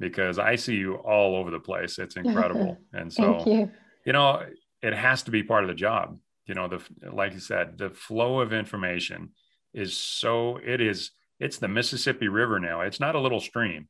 because 0.00 0.38
I 0.38 0.56
see 0.56 0.74
you 0.74 0.96
all 0.96 1.36
over 1.36 1.50
the 1.50 1.60
place. 1.60 1.98
It's 1.98 2.16
incredible. 2.16 2.78
And 2.92 3.12
so, 3.12 3.42
you. 3.46 3.70
you 4.04 4.12
know, 4.12 4.44
it 4.82 4.94
has 4.94 5.22
to 5.24 5.30
be 5.30 5.42
part 5.42 5.64
of 5.64 5.68
the 5.68 5.74
job. 5.74 6.18
You 6.46 6.54
know, 6.54 6.68
the 6.68 6.82
like 7.12 7.32
you 7.32 7.40
said, 7.40 7.78
the 7.78 7.90
flow 7.90 8.40
of 8.40 8.52
information 8.52 9.30
is 9.72 9.96
so 9.96 10.58
it 10.64 10.80
is 10.80 11.10
it's 11.40 11.58
the 11.58 11.68
Mississippi 11.68 12.28
River 12.28 12.60
now. 12.60 12.82
It's 12.82 13.00
not 13.00 13.14
a 13.14 13.20
little 13.20 13.40
stream. 13.40 13.88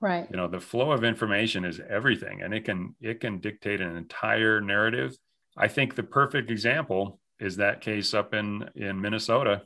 Right. 0.00 0.26
You 0.30 0.36
know, 0.36 0.48
the 0.48 0.60
flow 0.60 0.92
of 0.92 1.04
information 1.04 1.64
is 1.64 1.80
everything 1.88 2.42
and 2.42 2.54
it 2.54 2.64
can 2.64 2.94
it 3.00 3.20
can 3.20 3.38
dictate 3.38 3.80
an 3.80 3.96
entire 3.96 4.60
narrative. 4.60 5.16
I 5.56 5.68
think 5.68 5.94
the 5.94 6.02
perfect 6.02 6.50
example 6.50 7.20
is 7.38 7.56
that 7.56 7.80
case 7.80 8.14
up 8.14 8.34
in 8.34 8.68
in 8.74 9.00
Minnesota. 9.00 9.62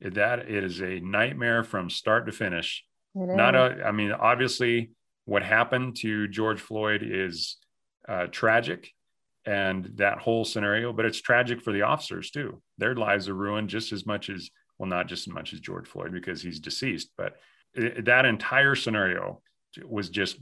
That 0.00 0.40
it 0.48 0.64
is 0.64 0.80
a 0.80 1.00
nightmare 1.00 1.64
from 1.64 1.90
start 1.90 2.26
to 2.26 2.32
finish. 2.32 2.84
Not 3.14 3.54
a 3.54 3.82
I 3.84 3.92
mean 3.92 4.12
obviously 4.12 4.92
what 5.24 5.42
happened 5.42 5.96
to 5.96 6.28
George 6.28 6.60
Floyd 6.60 7.02
is 7.04 7.58
uh, 8.08 8.26
tragic 8.28 8.92
and 9.44 9.92
that 9.94 10.18
whole 10.18 10.44
scenario 10.44 10.92
but 10.92 11.04
it's 11.04 11.20
tragic 11.20 11.60
for 11.62 11.72
the 11.72 11.82
officers 11.82 12.30
too 12.30 12.60
their 12.76 12.94
lives 12.94 13.28
are 13.28 13.34
ruined 13.34 13.68
just 13.68 13.92
as 13.92 14.04
much 14.04 14.28
as 14.28 14.50
well 14.78 14.88
not 14.88 15.06
just 15.06 15.26
as 15.26 15.32
much 15.32 15.52
as 15.52 15.60
george 15.60 15.86
floyd 15.86 16.12
because 16.12 16.42
he's 16.42 16.60
deceased 16.60 17.10
but 17.16 17.36
it, 17.74 18.04
that 18.04 18.26
entire 18.26 18.74
scenario 18.74 19.40
was 19.86 20.10
just 20.10 20.38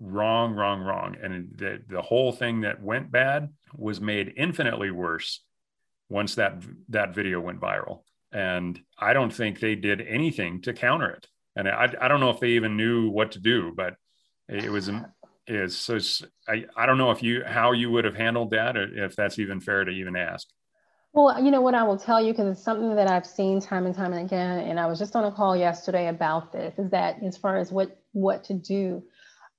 wrong 0.00 0.54
wrong 0.54 0.80
wrong. 0.80 1.16
And 1.22 1.50
the, 1.56 1.82
the 1.88 2.02
whole 2.02 2.32
thing 2.32 2.60
that 2.62 2.82
went 2.82 3.10
bad 3.10 3.48
was 3.76 4.00
made 4.00 4.34
infinitely 4.36 4.90
worse 4.90 5.42
once 6.08 6.36
that 6.36 6.62
that 6.90 7.14
video 7.14 7.40
went 7.40 7.60
viral. 7.60 8.02
And 8.30 8.78
i 8.98 9.12
don't 9.12 9.32
think 9.32 9.58
they 9.58 9.74
did 9.74 10.00
anything 10.02 10.60
to 10.62 10.72
counter 10.72 11.10
it. 11.10 11.26
And 11.56 11.68
i, 11.68 11.92
I 12.00 12.08
don't 12.08 12.20
know 12.20 12.30
if 12.30 12.40
they 12.40 12.50
even 12.50 12.76
knew 12.76 13.10
what 13.10 13.32
to 13.32 13.40
do 13.40 13.72
but 13.74 13.94
it 14.48 14.70
was 14.70 14.90
is 15.46 15.76
so 15.76 15.98
I, 16.46 16.66
I 16.76 16.86
don't 16.86 16.98
know 16.98 17.10
if 17.10 17.22
you 17.22 17.42
how 17.44 17.72
you 17.72 17.90
would 17.90 18.04
have 18.04 18.14
handled 18.14 18.50
that 18.50 18.76
or 18.76 19.04
if 19.04 19.16
that's 19.16 19.38
even 19.38 19.60
fair 19.60 19.84
to 19.84 19.90
even 19.90 20.14
ask 20.14 20.46
well 21.18 21.42
you 21.42 21.50
know 21.50 21.60
what 21.60 21.74
i 21.74 21.82
will 21.82 21.98
tell 21.98 22.22
you 22.22 22.32
because 22.32 22.46
it's 22.46 22.62
something 22.62 22.94
that 22.94 23.10
i've 23.10 23.26
seen 23.26 23.60
time 23.60 23.86
and 23.86 23.94
time 23.94 24.12
and 24.12 24.24
again 24.24 24.60
and 24.60 24.78
i 24.78 24.86
was 24.86 24.98
just 24.98 25.16
on 25.16 25.24
a 25.24 25.32
call 25.32 25.56
yesterday 25.56 26.08
about 26.08 26.52
this 26.52 26.78
is 26.78 26.90
that 26.90 27.20
as 27.24 27.36
far 27.36 27.56
as 27.56 27.72
what 27.72 28.00
what 28.12 28.44
to 28.44 28.54
do 28.54 29.02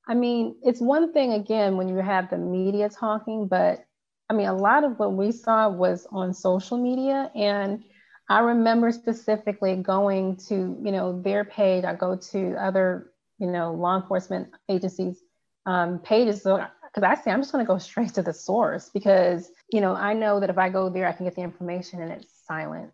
i 0.07 0.13
mean 0.13 0.55
it's 0.63 0.79
one 0.79 1.11
thing 1.11 1.33
again 1.33 1.75
when 1.75 1.89
you 1.89 1.97
have 1.97 2.29
the 2.29 2.37
media 2.37 2.87
talking 2.89 3.47
but 3.47 3.85
i 4.29 4.33
mean 4.33 4.47
a 4.47 4.55
lot 4.55 4.85
of 4.85 4.97
what 4.99 5.13
we 5.13 5.31
saw 5.31 5.67
was 5.67 6.07
on 6.11 6.33
social 6.33 6.77
media 6.81 7.29
and 7.35 7.83
i 8.29 8.39
remember 8.39 8.89
specifically 8.89 9.75
going 9.75 10.37
to 10.37 10.77
you 10.81 10.91
know 10.93 11.21
their 11.21 11.43
page 11.43 11.83
i 11.83 11.93
go 11.93 12.15
to 12.15 12.55
other 12.55 13.11
you 13.37 13.47
know 13.47 13.73
law 13.73 13.99
enforcement 13.99 14.47
agencies 14.69 15.21
um, 15.65 15.99
pages. 15.99 16.41
So, 16.41 16.65
because 16.93 17.03
I 17.03 17.21
say 17.21 17.31
I'm 17.31 17.39
just 17.39 17.51
going 17.51 17.63
to 17.63 17.67
go 17.67 17.77
straight 17.77 18.13
to 18.15 18.23
the 18.23 18.33
source 18.33 18.89
because, 18.93 19.51
you 19.71 19.81
know, 19.81 19.93
I 19.93 20.13
know 20.13 20.39
that 20.39 20.49
if 20.49 20.57
I 20.57 20.69
go 20.69 20.89
there, 20.89 21.07
I 21.07 21.11
can 21.11 21.25
get 21.25 21.35
the 21.35 21.41
information 21.41 22.01
and 22.01 22.11
it's 22.11 22.27
silent. 22.47 22.91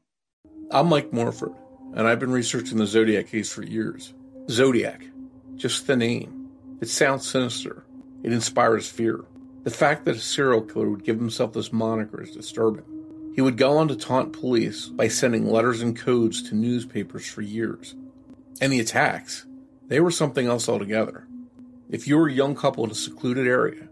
I'm 0.72 0.88
Mike 0.88 1.14
Morford, 1.14 1.54
and 1.94 2.08
I've 2.08 2.20
been 2.20 2.32
researching 2.32 2.78
the 2.78 2.86
Zodiac 2.86 3.28
case 3.28 3.52
for 3.52 3.64
years. 3.64 4.14
Zodiac, 4.50 5.04
just 5.56 5.88
the 5.88 5.96
name. 5.96 6.50
It 6.82 6.90
sounds 6.90 7.28
sinister. 7.28 7.86
It 8.24 8.34
inspires 8.34 8.88
fear. 8.88 9.24
The 9.64 9.72
fact 9.72 10.06
that 10.06 10.16
a 10.16 10.20
serial 10.20 10.62
killer 10.62 10.90
would 10.90 11.04
give 11.04 11.18
himself 11.18 11.54
this 11.54 11.72
moniker 11.72 12.22
is 12.22 12.32
disturbing. 12.32 12.86
He 13.34 13.42
would 13.42 13.58
go 13.58 13.78
on 13.78 13.88
to 13.88 13.96
taunt 13.96 14.34
police 14.34 14.88
by 14.88 15.08
sending 15.08 15.50
letters 15.50 15.82
and 15.82 15.98
codes 15.98 16.42
to 16.44 16.56
newspapers 16.56 17.28
for 17.28 17.42
years. 17.42 17.96
And 18.62 18.72
the 18.72 18.80
attacks, 18.80 19.46
they 19.88 20.00
were 20.00 20.12
something 20.12 20.48
else 20.48 20.70
altogether. 20.70 21.28
If 21.90 22.08
you 22.08 22.18
were 22.18 22.28
a 22.28 22.34
young 22.34 22.56
couple 22.56 22.84
in 22.84 22.92
a 22.92 22.96
secluded 22.96 23.48
area, 23.48 23.88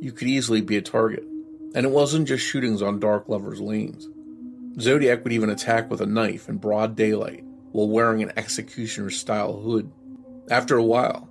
you 0.00 0.12
could 0.12 0.28
easily 0.28 0.62
be 0.62 0.76
a 0.76 0.82
target. 0.82 1.24
And 1.74 1.84
it 1.84 1.90
wasn't 1.90 2.28
just 2.28 2.44
shootings 2.44 2.80
on 2.80 3.00
dark 3.00 3.28
lovers' 3.28 3.60
lanes. 3.60 4.08
Zodiac 4.80 5.22
would 5.24 5.32
even 5.32 5.50
attack 5.50 5.90
with 5.90 6.00
a 6.00 6.06
knife 6.06 6.48
in 6.48 6.56
broad 6.56 6.96
daylight 6.96 7.44
while 7.72 7.88
wearing 7.88 8.22
an 8.22 8.32
executioner 8.36 9.10
style 9.10 9.60
hood. 9.60 9.90
After 10.50 10.76
a 10.76 10.82
while, 10.82 11.28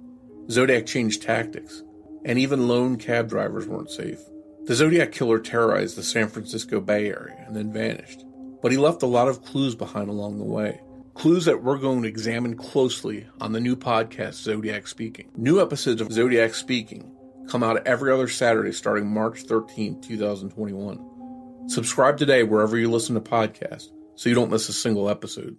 Zodiac 0.51 0.85
changed 0.85 1.23
tactics, 1.23 1.83
and 2.25 2.37
even 2.37 2.67
lone 2.67 2.97
cab 2.97 3.29
drivers 3.29 3.67
weren't 3.67 3.89
safe. 3.89 4.19
The 4.65 4.75
Zodiac 4.75 5.11
killer 5.11 5.39
terrorized 5.39 5.97
the 5.97 6.03
San 6.03 6.27
Francisco 6.27 6.79
Bay 6.79 7.07
Area 7.07 7.43
and 7.47 7.55
then 7.55 7.73
vanished, 7.73 8.23
but 8.61 8.71
he 8.71 8.77
left 8.77 9.03
a 9.03 9.07
lot 9.07 9.27
of 9.27 9.43
clues 9.43 9.75
behind 9.75 10.09
along 10.09 10.37
the 10.37 10.45
way. 10.45 10.79
Clues 11.13 11.45
that 11.45 11.63
we're 11.63 11.77
going 11.77 12.01
to 12.01 12.07
examine 12.07 12.55
closely 12.55 13.27
on 13.39 13.51
the 13.51 13.59
new 13.59 13.75
podcast, 13.75 14.33
Zodiac 14.33 14.87
Speaking. 14.87 15.31
New 15.37 15.61
episodes 15.61 16.01
of 16.01 16.11
Zodiac 16.11 16.53
Speaking 16.55 17.15
come 17.47 17.63
out 17.63 17.85
every 17.85 18.11
other 18.11 18.27
Saturday 18.27 18.71
starting 18.71 19.07
March 19.07 19.43
13, 19.43 20.01
2021. 20.01 21.69
Subscribe 21.69 22.17
today 22.17 22.43
wherever 22.43 22.77
you 22.77 22.89
listen 22.89 23.15
to 23.15 23.21
podcasts 23.21 23.89
so 24.15 24.27
you 24.27 24.35
don't 24.35 24.49
miss 24.49 24.69
a 24.69 24.73
single 24.73 25.09
episode. 25.09 25.57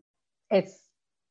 It's 0.50 0.84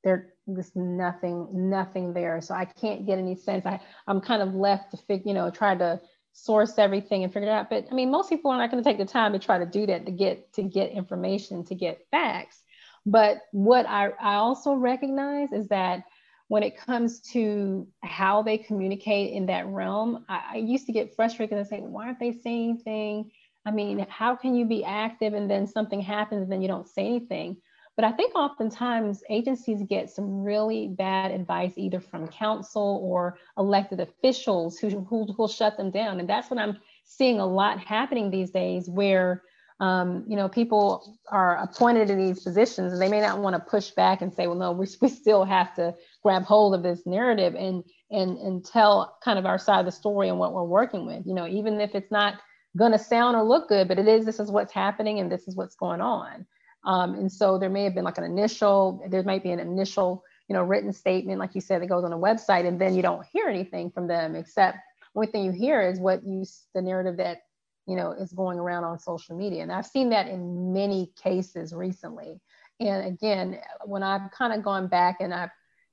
there 0.03 0.33
there's 0.47 0.71
nothing 0.75 1.47
nothing 1.53 2.13
there 2.13 2.41
so 2.41 2.53
i 2.53 2.65
can't 2.65 3.05
get 3.05 3.17
any 3.17 3.35
sense 3.35 3.65
i 3.65 3.79
i'm 4.07 4.19
kind 4.19 4.41
of 4.41 4.53
left 4.53 4.91
to 4.91 4.97
figure 4.97 5.23
you 5.27 5.33
know 5.33 5.49
try 5.49 5.73
to 5.73 5.99
source 6.33 6.77
everything 6.77 7.23
and 7.23 7.31
figure 7.31 7.47
it 7.47 7.51
out 7.51 7.69
but 7.69 7.85
i 7.91 7.95
mean 7.95 8.11
most 8.11 8.29
people 8.29 8.51
are 8.51 8.57
not 8.57 8.69
going 8.69 8.83
to 8.83 8.89
take 8.89 8.97
the 8.97 9.05
time 9.05 9.31
to 9.31 9.39
try 9.39 9.57
to 9.57 9.65
do 9.65 9.85
that 9.85 10.05
to 10.05 10.11
get 10.11 10.51
to 10.53 10.63
get 10.63 10.91
information 10.91 11.63
to 11.63 11.75
get 11.75 12.05
facts 12.11 12.62
but 13.05 13.41
what 13.51 13.87
I, 13.87 14.09
I 14.19 14.35
also 14.35 14.73
recognize 14.73 15.51
is 15.51 15.67
that 15.67 16.03
when 16.47 16.63
it 16.63 16.77
comes 16.77 17.19
to 17.19 17.87
how 18.03 18.43
they 18.43 18.57
communicate 18.57 19.33
in 19.33 19.47
that 19.47 19.67
realm, 19.67 20.25
I, 20.29 20.41
I 20.53 20.57
used 20.57 20.85
to 20.85 20.91
get 20.91 21.15
frustrated 21.15 21.57
and 21.57 21.67
say, 21.67 21.79
why 21.79 22.05
aren't 22.05 22.19
they 22.19 22.31
saying 22.31 22.69
anything? 22.69 23.31
I 23.65 23.71
mean, 23.71 24.05
how 24.09 24.35
can 24.35 24.55
you 24.55 24.65
be 24.65 24.83
active 24.83 25.33
and 25.33 25.49
then 25.49 25.67
something 25.67 26.01
happens 26.01 26.43
and 26.43 26.51
then 26.51 26.61
you 26.61 26.67
don't 26.67 26.87
say 26.87 27.05
anything? 27.05 27.57
But 27.95 28.05
I 28.05 28.11
think 28.11 28.35
oftentimes 28.35 29.23
agencies 29.29 29.83
get 29.87 30.09
some 30.09 30.43
really 30.43 30.87
bad 30.87 31.31
advice 31.31 31.73
either 31.77 31.99
from 31.99 32.27
council 32.27 32.99
or 33.03 33.37
elected 33.57 33.99
officials 33.99 34.79
who, 34.79 34.89
who 34.89 35.27
will 35.37 35.47
shut 35.47 35.77
them 35.77 35.91
down. 35.91 36.19
And 36.19 36.27
that's 36.27 36.49
what 36.49 36.59
I'm 36.59 36.77
seeing 37.03 37.39
a 37.39 37.45
lot 37.45 37.79
happening 37.79 38.31
these 38.31 38.49
days 38.49 38.89
where 38.89 39.43
um, 39.83 40.23
you 40.29 40.37
know, 40.37 40.47
people 40.47 41.19
are 41.27 41.57
appointed 41.57 42.09
in 42.09 42.17
these 42.17 42.41
positions 42.41 42.93
and 42.93 43.01
they 43.01 43.09
may 43.09 43.19
not 43.19 43.39
want 43.39 43.53
to 43.53 43.59
push 43.59 43.89
back 43.91 44.21
and 44.21 44.33
say, 44.33 44.47
well, 44.47 44.55
no, 44.55 44.71
we, 44.71 44.87
we 45.01 45.09
still 45.09 45.43
have 45.43 45.75
to 45.75 45.93
grab 46.23 46.43
hold 46.43 46.73
of 46.73 46.83
this 46.83 47.05
narrative 47.05 47.53
and, 47.55 47.83
and, 48.09 48.37
and 48.37 48.63
tell 48.63 49.17
kind 49.21 49.37
of 49.37 49.45
our 49.45 49.57
side 49.57 49.81
of 49.81 49.85
the 49.85 49.91
story 49.91 50.29
and 50.29 50.39
what 50.39 50.53
we're 50.53 50.63
working 50.63 51.05
with, 51.05 51.25
you 51.25 51.33
know, 51.33 51.47
even 51.47 51.81
if 51.81 51.95
it's 51.95 52.11
not 52.11 52.35
going 52.77 52.93
to 52.93 52.97
sound 52.97 53.35
or 53.35 53.43
look 53.43 53.67
good, 53.67 53.89
but 53.89 53.99
it 53.99 54.07
is, 54.07 54.25
this 54.25 54.39
is 54.39 54.49
what's 54.49 54.71
happening 54.71 55.19
and 55.19 55.29
this 55.29 55.49
is 55.49 55.55
what's 55.55 55.75
going 55.75 55.99
on. 55.99 56.45
Um, 56.85 57.15
and 57.15 57.29
so 57.29 57.57
there 57.57 57.69
may 57.69 57.83
have 57.83 57.93
been 57.93 58.05
like 58.05 58.17
an 58.17 58.23
initial, 58.23 59.05
there 59.09 59.23
might 59.23 59.43
be 59.43 59.51
an 59.51 59.59
initial, 59.59 60.23
you 60.47 60.55
know, 60.55 60.63
written 60.63 60.93
statement, 60.93 61.39
like 61.39 61.55
you 61.55 61.61
said, 61.61 61.81
that 61.81 61.87
goes 61.87 62.05
on 62.05 62.13
a 62.13 62.17
website 62.17 62.65
and 62.65 62.79
then 62.79 62.95
you 62.95 63.01
don't 63.01 63.25
hear 63.33 63.49
anything 63.49 63.91
from 63.91 64.07
them 64.07 64.35
except 64.35 64.77
one 65.11 65.29
thing 65.29 65.43
you 65.43 65.51
hear 65.51 65.81
is 65.81 65.99
what 65.99 66.25
you, 66.25 66.45
the 66.73 66.81
narrative 66.81 67.17
that 67.17 67.41
you 67.87 67.95
know, 67.95 68.11
is 68.11 68.31
going 68.31 68.59
around 68.59 68.83
on 68.83 68.99
social 68.99 69.35
media. 69.35 69.63
And 69.63 69.71
I've 69.71 69.85
seen 69.85 70.09
that 70.09 70.27
in 70.27 70.73
many 70.73 71.11
cases 71.21 71.73
recently. 71.73 72.39
And 72.79 73.05
again, 73.05 73.59
when 73.85 74.03
I've 74.03 74.31
kind 74.31 74.53
of 74.53 74.63
gone 74.63 74.87
back 74.87 75.17
and 75.19 75.33
I've 75.33 75.51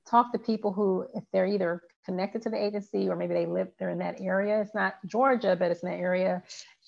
talked 0.09 0.33
to 0.33 0.39
people 0.39 0.71
who, 0.71 1.07
if 1.13 1.23
they're 1.31 1.45
either 1.45 1.81
connected 2.05 2.41
to 2.41 2.49
the 2.49 2.57
agency 2.57 3.07
or 3.07 3.15
maybe 3.15 3.33
they 3.33 3.45
live 3.45 3.67
they're 3.77 3.89
in 3.89 3.99
that 3.99 4.19
area, 4.19 4.61
it's 4.61 4.73
not 4.73 4.95
Georgia, 5.05 5.55
but 5.57 5.71
it's 5.71 5.83
in 5.83 5.89
that 5.89 5.99
area. 5.99 6.41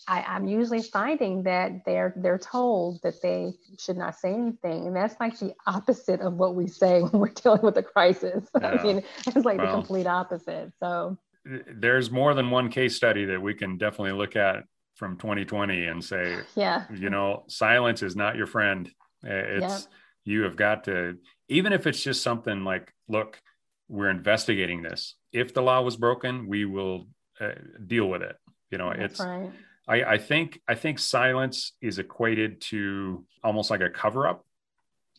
I, 0.07 0.24
I'm 0.24 0.48
usually 0.48 0.81
finding 0.81 1.43
that 1.43 1.86
they're 1.86 2.13
they're 2.17 2.39
told 2.39 3.01
that 3.03 3.22
they 3.22 3.53
should 3.79 3.98
not 3.98 4.15
say 4.15 4.33
anything, 4.33 4.88
and 4.88 4.95
that's 4.95 5.15
like 5.19 5.38
the 5.38 5.53
opposite 5.67 6.19
of 6.19 6.33
what 6.33 6.55
we 6.55 6.67
say 6.67 7.01
when 7.03 7.22
we're 7.22 7.29
dealing 7.29 7.62
with 7.62 7.77
a 7.77 7.83
crisis. 7.83 8.50
Yeah. 8.60 8.69
I 8.69 8.83
mean, 8.83 9.03
it's 9.27 9.45
like 9.45 9.60
well, 9.60 9.67
the 9.67 9.74
complete 9.74 10.07
opposite. 10.07 10.74
So 10.79 11.17
there's 11.45 12.10
more 12.10 12.33
than 12.33 12.50
one 12.50 12.69
case 12.69 12.95
study 12.95 13.25
that 13.25 13.41
we 13.41 13.53
can 13.53 13.77
definitely 13.77 14.13
look 14.13 14.36
at 14.36 14.63
from 14.95 15.17
2020 15.17 15.85
and 15.85 16.03
say, 16.03 16.38
yeah, 16.55 16.85
you 16.93 17.09
know, 17.09 17.43
silence 17.47 18.03
is 18.03 18.15
not 18.15 18.35
your 18.35 18.47
friend. 18.47 18.89
It's 19.23 19.88
you 20.25 20.43
have 20.43 20.55
got 20.55 20.85
to, 20.85 21.17
even 21.50 21.73
if 21.73 21.88
it's 21.88 22.01
just 22.01 22.21
something 22.21 22.63
like, 22.63 22.93
look, 23.07 23.41
we're 23.89 24.09
investigating 24.09 24.81
this. 24.81 25.15
If 25.31 25.53
the 25.53 25.62
law 25.62 25.81
was 25.81 25.97
broken, 25.97 26.47
we 26.47 26.65
will 26.65 27.07
uh, 27.39 27.51
deal 27.85 28.07
with 28.07 28.21
it. 28.21 28.35
You 28.71 28.77
know, 28.77 28.93
That's 28.95 29.13
it's 29.13 29.19
right. 29.19 29.51
I, 29.88 30.03
I 30.03 30.17
think 30.17 30.62
I 30.67 30.75
think 30.75 31.00
silence 31.00 31.73
is 31.81 32.00
equated 32.00 32.62
to 32.62 33.25
almost 33.43 33.69
like 33.69 33.81
a 33.81 33.89
cover 33.89 34.27
up. 34.27 34.45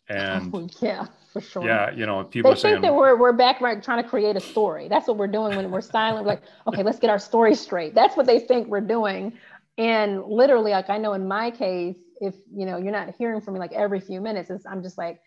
And 0.09 0.75
yeah, 0.81 1.07
for 1.33 1.40
sure. 1.40 1.64
Yeah, 1.64 1.90
you 1.90 2.07
know, 2.07 2.25
people 2.25 2.54
they 2.54 2.61
think 2.61 2.83
that 2.83 2.95
we're 2.95 3.16
we're 3.16 3.33
back 3.33 3.61
right 3.61 3.83
trying 3.83 4.02
to 4.02 4.09
create 4.09 4.37
a 4.37 4.40
story. 4.40 4.88
That's 4.88 5.07
what 5.07 5.16
we're 5.16 5.26
doing 5.26 5.57
when 5.57 5.71
we're 5.71 5.81
silent. 5.83 6.25
We're 6.25 6.33
like, 6.33 6.43
okay, 6.66 6.83
let's 6.83 6.99
get 6.99 7.11
our 7.11 7.19
story 7.19 7.54
straight. 7.54 7.95
That's 7.95 8.16
what 8.16 8.26
they 8.26 8.38
think 8.38 8.69
we're 8.69 8.81
doing. 8.81 9.35
And 9.76 10.25
literally, 10.25 10.73
like 10.73 10.90
I 10.90 10.99
know 10.99 11.14
in 11.14 11.26
my 11.26 11.50
case, 11.50 11.97
if 12.21 12.35
you 12.54 12.66
know 12.66 12.76
you're 12.76 12.93
not 12.93 13.14
hearing 13.16 13.40
from 13.40 13.54
me 13.54 13.61
like 13.61 13.73
every 13.73 14.00
few 14.00 14.21
minutes, 14.21 14.50
I'm 14.66 14.83
just 14.83 14.97
like, 14.97 15.21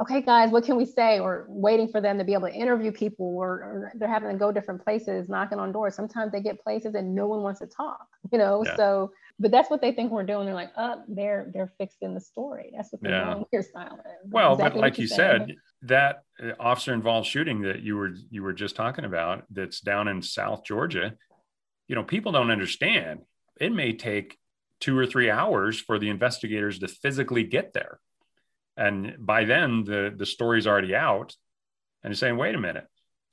okay, 0.00 0.22
guys, 0.22 0.50
what 0.50 0.64
can 0.64 0.76
we 0.76 0.86
say? 0.86 1.20
Or 1.20 1.46
waiting 1.48 1.88
for 1.88 2.00
them 2.00 2.18
to 2.18 2.24
be 2.24 2.32
able 2.32 2.48
to 2.48 2.54
interview 2.54 2.90
people, 2.90 3.26
or, 3.36 3.48
or, 3.48 3.92
they're 3.96 4.08
having 4.08 4.30
to 4.30 4.36
go 4.36 4.50
different 4.50 4.82
places, 4.82 5.28
knocking 5.28 5.58
on 5.58 5.72
doors. 5.72 5.94
Sometimes 5.94 6.32
they 6.32 6.40
get 6.40 6.60
places 6.62 6.94
and 6.94 7.14
no 7.14 7.26
one 7.26 7.42
wants 7.42 7.60
to 7.60 7.66
talk, 7.66 8.06
you 8.32 8.38
know. 8.38 8.64
Yeah. 8.64 8.76
So, 8.76 9.12
but 9.38 9.50
that's 9.50 9.70
what 9.70 9.80
they 9.80 9.92
think 9.92 10.10
we're 10.10 10.24
doing. 10.24 10.46
They're 10.46 10.54
like, 10.54 10.72
oh, 10.76 11.02
they're 11.08 11.50
they're 11.52 11.72
fixing 11.78 12.14
the 12.14 12.20
story. 12.20 12.72
That's 12.74 12.92
what 12.92 13.02
they're 13.02 13.12
yeah. 13.12 13.34
doing. 13.52 13.64
Silent. 13.72 14.00
Well, 14.24 14.54
exactly 14.54 14.80
but 14.80 14.86
like 14.86 14.98
you 14.98 15.06
said, 15.06 15.54
that 15.82 16.22
uh, 16.42 16.52
officer 16.58 16.94
involved 16.94 17.26
shooting 17.26 17.62
that 17.62 17.82
you 17.82 17.96
were 17.96 18.12
you 18.30 18.42
were 18.42 18.52
just 18.52 18.76
talking 18.76 19.04
about, 19.04 19.44
that's 19.50 19.80
down 19.80 20.08
in 20.08 20.22
South 20.22 20.64
Georgia. 20.64 21.14
You 21.88 21.96
know, 21.96 22.04
people 22.04 22.32
don't 22.32 22.50
understand. 22.50 23.20
It 23.60 23.72
may 23.72 23.92
take 23.92 24.38
two 24.80 24.96
or 24.96 25.06
three 25.06 25.30
hours 25.30 25.78
for 25.78 25.98
the 25.98 26.08
investigators 26.08 26.78
to 26.78 26.88
physically 26.88 27.44
get 27.44 27.72
there 27.74 28.00
and 28.80 29.14
by 29.18 29.44
then, 29.44 29.84
the, 29.84 30.12
the 30.16 30.24
story's 30.24 30.66
already 30.66 30.96
out. 30.96 31.36
And 32.02 32.10
you're 32.10 32.16
saying, 32.16 32.38
wait 32.38 32.54
a 32.54 32.58
minute, 32.58 32.86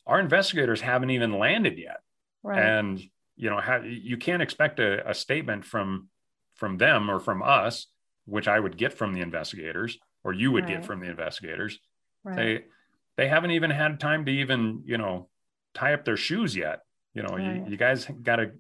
our 0.06 0.20
investigators 0.20 0.82
haven't 0.82 1.12
even 1.12 1.40
landed 1.40 1.78
yet. 1.78 2.02
Right. 2.44 2.62
And, 2.62 3.02
you 3.38 3.50
know, 3.50 3.62
how, 3.62 3.78
you 3.78 4.18
can't 4.18 4.42
expect 4.42 4.80
a, 4.80 5.10
a 5.10 5.14
statement 5.14 5.66
from 5.66 6.10
from 6.56 6.78
them 6.78 7.10
or 7.10 7.20
from 7.20 7.44
us, 7.44 7.88
which 8.26 8.48
I 8.48 8.60
would 8.60 8.78
get 8.78 8.92
from 8.92 9.14
the 9.14 9.22
investigators 9.22 9.98
or 10.24 10.34
you 10.34 10.52
would 10.52 10.66
right. 10.66 10.74
get 10.74 10.86
from 10.86 11.00
the 11.00 11.10
investigators. 11.10 11.80
Right. 12.26 12.36
They 12.36 12.64
they 13.16 13.28
haven't 13.30 13.52
even 13.52 13.70
had 13.70 14.02
time 14.02 14.26
to 14.26 14.32
even, 14.32 14.84
you 14.86 14.98
know, 14.98 15.30
tie 15.74 15.94
up 15.94 16.04
their 16.04 16.18
shoes 16.18 16.56
yet. 16.56 16.82
You 17.14 17.24
know, 17.24 17.38
you, 17.38 17.66
you 17.70 17.78
guys 17.78 18.06
got 18.22 18.36
to 18.36 18.52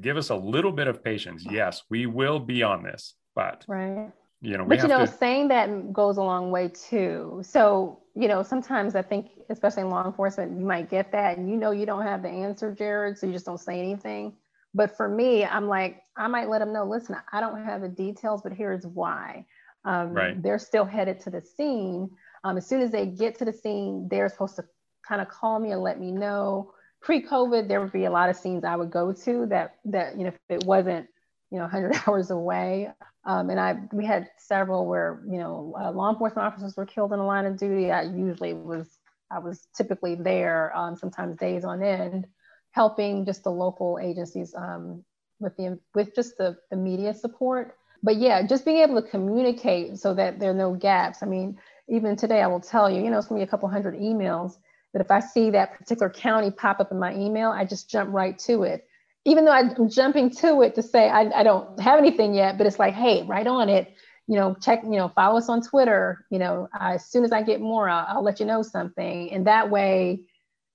give 0.00 0.16
us 0.16 0.30
a 0.30 0.36
little 0.36 0.72
bit 0.72 0.86
of 0.86 1.02
patience. 1.02 1.44
Yes, 1.48 1.82
we 1.90 2.06
will 2.06 2.38
be 2.38 2.62
on 2.62 2.82
this, 2.82 3.14
but 3.34 3.64
right 3.66 4.10
you 4.44 4.58
know, 4.58 4.66
but 4.66 4.82
you 4.82 4.88
know, 4.88 5.06
to... 5.06 5.06
saying 5.06 5.48
that 5.48 5.92
goes 5.92 6.18
a 6.18 6.22
long 6.22 6.50
way 6.50 6.68
too. 6.68 7.40
So, 7.42 8.00
you 8.14 8.28
know, 8.28 8.42
sometimes 8.42 8.94
I 8.94 9.00
think, 9.00 9.30
especially 9.48 9.82
in 9.82 9.88
law 9.88 10.04
enforcement, 10.04 10.58
you 10.60 10.66
might 10.66 10.90
get 10.90 11.10
that 11.12 11.38
and 11.38 11.48
you 11.48 11.56
know 11.56 11.70
you 11.70 11.86
don't 11.86 12.02
have 12.02 12.22
the 12.22 12.28
answer, 12.28 12.70
Jared, 12.70 13.16
so 13.16 13.26
you 13.26 13.32
just 13.32 13.46
don't 13.46 13.58
say 13.58 13.78
anything. 13.78 14.34
But 14.74 14.98
for 14.98 15.08
me, 15.08 15.46
I'm 15.46 15.66
like, 15.66 16.02
I 16.18 16.26
might 16.28 16.50
let 16.50 16.58
them 16.58 16.74
know, 16.74 16.84
listen, 16.84 17.16
I 17.32 17.40
don't 17.40 17.64
have 17.64 17.80
the 17.80 17.88
details, 17.88 18.42
but 18.42 18.52
here's 18.52 18.86
why. 18.86 19.46
Um, 19.86 20.12
right. 20.12 20.42
They're 20.42 20.58
still 20.58 20.84
headed 20.84 21.20
to 21.20 21.30
the 21.30 21.40
scene. 21.40 22.10
Um, 22.42 22.58
as 22.58 22.66
soon 22.66 22.82
as 22.82 22.90
they 22.90 23.06
get 23.06 23.38
to 23.38 23.46
the 23.46 23.52
scene, 23.52 24.08
they're 24.10 24.28
supposed 24.28 24.56
to 24.56 24.64
kind 25.08 25.22
of 25.22 25.28
call 25.28 25.58
me 25.58 25.70
and 25.70 25.80
let 25.80 25.98
me 25.98 26.12
know. 26.12 26.74
Pre-COVID, 27.04 27.68
there 27.68 27.80
would 27.80 27.92
be 27.92 28.06
a 28.06 28.10
lot 28.10 28.30
of 28.30 28.36
scenes 28.36 28.64
I 28.64 28.76
would 28.76 28.90
go 28.90 29.12
to 29.12 29.46
that 29.46 29.76
that 29.84 30.16
you 30.16 30.22
know 30.24 30.28
if 30.28 30.38
it 30.48 30.64
wasn't 30.64 31.06
you 31.50 31.58
know 31.58 31.64
100 31.64 31.94
hours 32.06 32.30
away, 32.30 32.90
um, 33.24 33.50
and 33.50 33.60
I 33.60 33.76
we 33.92 34.06
had 34.06 34.30
several 34.38 34.86
where 34.86 35.22
you 35.30 35.38
know 35.38 35.76
uh, 35.78 35.92
law 35.92 36.10
enforcement 36.10 36.48
officers 36.48 36.76
were 36.76 36.86
killed 36.86 37.12
in 37.12 37.18
the 37.18 37.24
line 37.24 37.44
of 37.46 37.58
duty. 37.58 37.92
I 37.92 38.02
usually 38.02 38.54
was 38.54 38.98
I 39.30 39.38
was 39.38 39.66
typically 39.76 40.14
there, 40.14 40.74
um, 40.76 40.96
sometimes 40.96 41.36
days 41.36 41.64
on 41.64 41.82
end, 41.82 42.26
helping 42.70 43.26
just 43.26 43.44
the 43.44 43.50
local 43.50 43.98
agencies 44.00 44.54
um, 44.54 45.04
with 45.40 45.56
the 45.56 45.78
with 45.94 46.14
just 46.14 46.38
the, 46.38 46.56
the 46.70 46.76
media 46.76 47.14
support. 47.14 47.76
But 48.02 48.16
yeah, 48.16 48.46
just 48.46 48.64
being 48.64 48.78
able 48.78 49.00
to 49.00 49.08
communicate 49.08 49.98
so 49.98 50.14
that 50.14 50.38
there 50.38 50.50
are 50.50 50.54
no 50.54 50.74
gaps. 50.74 51.22
I 51.22 51.26
mean, 51.26 51.58
even 51.88 52.16
today, 52.16 52.42
I 52.42 52.46
will 52.46 52.60
tell 52.60 52.90
you, 52.90 53.02
you 53.02 53.10
know, 53.10 53.18
it's 53.18 53.26
gonna 53.28 53.40
be 53.40 53.44
a 53.44 53.48
couple 53.48 53.68
hundred 53.68 53.94
emails. 53.94 54.56
That 54.94 55.02
if 55.02 55.10
I 55.10 55.20
see 55.20 55.50
that 55.50 55.78
particular 55.78 56.08
county 56.08 56.50
pop 56.50 56.80
up 56.80 56.90
in 56.90 56.98
my 56.98 57.14
email, 57.14 57.50
I 57.50 57.66
just 57.66 57.90
jump 57.90 58.14
right 58.14 58.38
to 58.40 58.62
it 58.62 58.88
even 59.24 59.44
though 59.44 59.52
I'm 59.52 59.88
jumping 59.88 60.30
to 60.30 60.62
it 60.62 60.74
to 60.74 60.82
say 60.82 61.08
I, 61.08 61.40
I 61.40 61.42
don't 61.42 61.80
have 61.80 61.98
anything 61.98 62.34
yet, 62.34 62.58
but 62.58 62.66
it's 62.66 62.78
like, 62.78 62.94
hey, 62.94 63.22
right 63.22 63.46
on 63.46 63.68
it. 63.68 63.94
You 64.26 64.36
know, 64.36 64.56
check, 64.60 64.82
you 64.84 64.96
know, 64.96 65.08
follow 65.08 65.38
us 65.38 65.48
on 65.48 65.62
Twitter. 65.62 66.24
You 66.30 66.38
know, 66.38 66.68
as 66.78 67.06
soon 67.06 67.24
as 67.24 67.32
I 67.32 67.42
get 67.42 67.60
more, 67.60 67.88
I'll, 67.88 68.06
I'll 68.08 68.24
let 68.24 68.40
you 68.40 68.46
know 68.46 68.62
something. 68.62 69.32
And 69.32 69.46
that 69.46 69.70
way, 69.70 70.20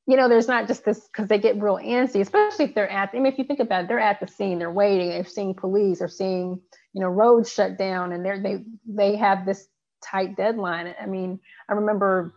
you 0.08 0.18
know, 0.18 0.30
there's 0.30 0.48
not 0.48 0.68
just 0.68 0.86
this 0.86 1.08
because 1.08 1.28
they 1.30 1.38
get 1.40 1.62
real 1.62 1.78
antsy, 1.78 2.22
especially 2.22 2.66
if 2.66 2.76
they're 2.76 2.90
at, 2.90 3.10
I 3.14 3.18
mean, 3.18 3.32
if 3.32 3.38
you 3.38 3.44
think 3.44 3.60
about 3.60 3.84
it, 3.84 3.88
they're 3.88 4.00
at 4.00 4.20
the 4.20 4.28
scene, 4.28 4.58
they're 4.58 4.72
waiting, 4.72 5.10
they're 5.10 5.26
seeing 5.26 5.54
police, 5.54 6.00
they're 6.00 6.08
seeing, 6.08 6.60
you 6.94 7.02
know, 7.02 7.08
roads 7.08 7.52
shut 7.52 7.78
down 7.78 8.12
and 8.12 8.26
they're, 8.26 8.42
they, 8.42 8.64
they 8.88 9.16
have 9.18 9.46
this 9.46 9.68
tight 10.04 10.36
deadline. 10.36 10.96
I 11.00 11.06
mean, 11.06 11.40
I 11.70 11.74
remember 11.74 12.34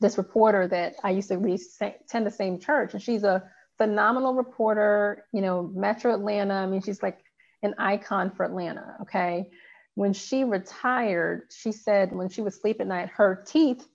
this 0.00 0.18
reporter 0.18 0.66
that 0.68 0.94
I 1.04 1.10
used 1.10 1.28
to 1.28 1.58
attend 1.80 2.26
the 2.26 2.30
same 2.30 2.58
church 2.58 2.94
and 2.94 3.02
she's 3.02 3.22
a 3.22 3.42
phenomenal 3.78 4.34
reporter, 4.34 5.24
you 5.32 5.40
know, 5.40 5.70
Metro 5.74 6.12
Atlanta. 6.14 6.54
I 6.54 6.66
mean, 6.66 6.82
she's 6.82 7.02
like 7.02 7.18
an 7.62 7.74
icon 7.78 8.30
for 8.30 8.44
Atlanta. 8.44 8.96
Okay. 9.02 9.48
When 9.94 10.12
she 10.12 10.44
retired, 10.44 11.48
she 11.50 11.72
said 11.72 12.12
when 12.12 12.28
she 12.28 12.42
would 12.42 12.54
sleep 12.54 12.80
at 12.80 12.86
night, 12.86 13.10
her 13.16 13.44
teeth 13.46 13.86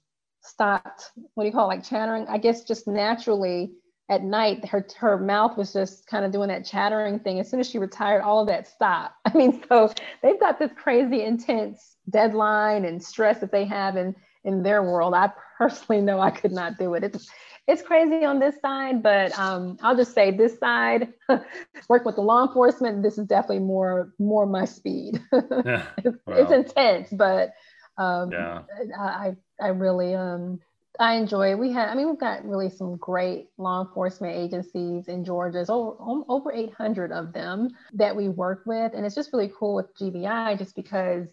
stopped, 0.42 1.12
what 1.34 1.44
do 1.44 1.48
you 1.48 1.54
call 1.54 1.70
it, 1.70 1.76
like 1.76 1.84
chattering? 1.84 2.26
I 2.28 2.38
guess 2.38 2.64
just 2.64 2.88
naturally 2.88 3.74
at 4.10 4.24
night, 4.24 4.66
her, 4.66 4.86
her 4.98 5.18
mouth 5.18 5.58
was 5.58 5.74
just 5.74 6.06
kind 6.08 6.26
of 6.26 6.32
doing 6.32 6.50
that 6.50 6.66
chattering 6.66 7.20
thing. 7.20 7.40
As 7.40 7.50
soon 7.50 7.60
as 7.60 7.70
she 7.70 7.80
retired, 7.80 8.22
all 8.22 8.42
of 8.42 8.48
that 8.48 8.68
stopped. 8.68 9.16
I 9.26 9.36
mean, 9.36 9.64
so 9.68 9.92
they've 10.22 10.40
got 10.40 10.60
this 10.60 10.72
crazy 10.76 11.24
intense 11.24 11.96
deadline 12.10 12.86
and 12.86 13.04
stress 13.04 13.40
that 13.40 13.52
they 13.52 13.66
have 13.66 13.98
in, 13.98 14.16
in 14.46 14.64
their 14.64 14.84
world. 14.84 15.14
I 15.14 15.32
personally 15.58 16.02
know 16.02 16.20
I 16.20 16.32
could 16.32 16.52
not 16.52 16.78
do 16.78 16.94
it. 16.94 17.04
It's, 17.04 17.30
it's 17.68 17.82
crazy 17.82 18.24
on 18.24 18.40
this 18.40 18.56
side, 18.62 19.02
but 19.02 19.38
um, 19.38 19.78
I'll 19.82 19.96
just 19.96 20.14
say 20.14 20.32
this 20.32 20.58
side, 20.60 21.14
work 21.90 22.06
with 22.06 22.16
the 22.16 22.22
law 22.22 22.46
enforcement. 22.46 23.02
This 23.04 23.18
is 23.18 23.26
definitely 23.26 23.60
more 23.60 24.14
more 24.20 24.46
my 24.46 24.66
speed. 24.66 25.22
yeah, 25.34 25.86
it's, 25.98 26.18
well, 26.26 26.38
it's, 26.38 26.52
intense, 26.52 27.10
but 27.12 27.54
um, 27.98 28.32
yeah. 28.32 28.62
I 29.00 29.36
I 29.60 29.70
really 29.70 30.14
um, 30.14 30.60
I 31.00 31.16
enjoy 31.16 31.52
it. 31.52 31.60
We 31.60 31.72
had, 31.72 31.90
I 31.90 31.96
mean, 31.96 32.08
we've 32.08 32.20
got 32.20 32.46
really 32.46 32.70
some 32.70 32.98
great 32.98 33.50
law 33.58 33.84
enforcement 33.84 34.36
agencies 34.36 35.08
in 35.08 35.26
Georgia. 35.26 35.60
It's 35.60 35.70
over, 35.70 36.24
over 36.30 36.52
800 36.52 37.12
of 37.12 37.34
them 37.34 37.70
that 37.94 38.16
we 38.16 38.30
work 38.30 38.64
with. 38.66 38.94
And 38.94 39.06
it's 39.06 39.16
just 39.16 39.34
really 39.34 39.52
cool 39.58 39.76
with 39.76 39.96
GBI 39.98 40.58
just 40.58 40.76
because 40.76 41.28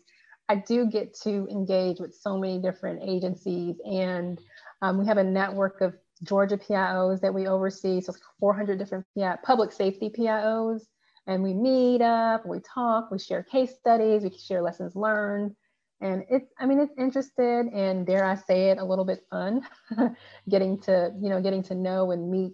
I 0.53 0.57
do 0.57 0.85
get 0.85 1.15
to 1.23 1.49
engage 1.51 1.99
with 1.99 2.15
so 2.15 2.37
many 2.37 2.59
different 2.59 3.01
agencies. 3.03 3.77
And 3.87 4.39
um, 4.83 4.99
we 4.99 5.07
have 5.07 5.17
a 5.17 5.25
network 5.25 5.81
of 5.81 5.95
Georgia 6.25 6.59
PIOs 6.59 7.23
that 7.23 7.33
we 7.33 7.47
oversee. 7.47 8.03
So 8.03 8.13
400 8.39 8.79
different 8.79 9.07
PI, 9.17 9.39
public 9.43 9.73
safety 9.73 10.11
PIOs. 10.11 10.83
And 11.27 11.43
we 11.43 11.55
meet 11.55 12.03
up, 12.03 12.45
we 12.45 12.59
talk, 12.61 13.11
we 13.11 13.19
share 13.19 13.43
case 13.43 13.75
studies, 13.79 14.25
we 14.25 14.37
share 14.37 14.61
lessons 14.61 14.95
learned. 14.95 15.57
And 16.03 16.25
it's, 16.29 16.53
I 16.59 16.67
mean, 16.67 16.81
it's 16.81 16.93
interested 16.99 17.69
and 17.73 18.05
dare 18.07 18.27
I 18.27 18.35
say 18.35 18.71
it, 18.71 18.79
a 18.79 18.85
little 18.85 19.07
bit 19.07 19.21
fun, 19.31 19.63
getting 20.51 20.79
to, 20.83 21.15
you 21.19 21.31
know, 21.31 21.41
getting 21.41 21.63
to 21.63 21.75
know 21.75 22.11
and 22.11 22.31
meet 22.31 22.53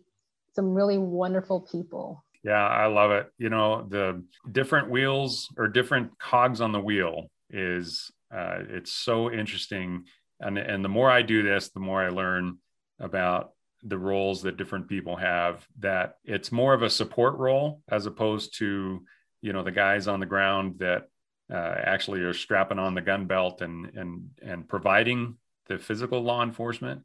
some 0.54 0.72
really 0.72 0.98
wonderful 0.98 1.62
people. 1.62 2.24
Yeah, 2.44 2.64
I 2.64 2.86
love 2.86 3.10
it. 3.10 3.32
You 3.38 3.48
know, 3.48 3.86
the 3.88 4.22
different 4.52 4.88
wheels 4.88 5.48
or 5.56 5.66
different 5.66 6.16
cogs 6.20 6.60
on 6.60 6.70
the 6.70 6.78
wheel 6.78 7.28
is, 7.50 8.10
uh, 8.34 8.58
it's 8.68 8.92
so 8.92 9.30
interesting. 9.30 10.04
And, 10.40 10.58
and 10.58 10.84
the 10.84 10.88
more 10.88 11.10
I 11.10 11.22
do 11.22 11.42
this, 11.42 11.70
the 11.70 11.80
more 11.80 12.02
I 12.02 12.10
learn 12.10 12.58
about 13.00 13.52
the 13.82 13.98
roles 13.98 14.42
that 14.42 14.56
different 14.56 14.88
people 14.88 15.16
have 15.16 15.66
that 15.78 16.16
it's 16.24 16.50
more 16.50 16.74
of 16.74 16.82
a 16.82 16.90
support 16.90 17.36
role 17.38 17.82
as 17.88 18.06
opposed 18.06 18.56
to 18.58 19.04
you 19.40 19.52
know 19.52 19.62
the 19.62 19.70
guys 19.70 20.08
on 20.08 20.20
the 20.20 20.26
ground 20.26 20.76
that 20.78 21.08
uh, 21.50 21.74
actually 21.84 22.20
are 22.20 22.34
strapping 22.34 22.78
on 22.78 22.94
the 22.94 23.00
gun 23.00 23.26
belt 23.26 23.62
and 23.62 23.90
and 23.94 24.30
and 24.42 24.68
providing 24.68 25.36
the 25.68 25.78
physical 25.78 26.20
law 26.20 26.42
enforcement 26.42 27.02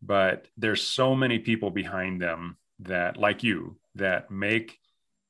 but 0.00 0.48
there's 0.56 0.82
so 0.82 1.14
many 1.14 1.38
people 1.38 1.70
behind 1.70 2.20
them 2.20 2.56
that 2.80 3.16
like 3.16 3.42
you 3.42 3.76
that 3.94 4.30
make 4.30 4.78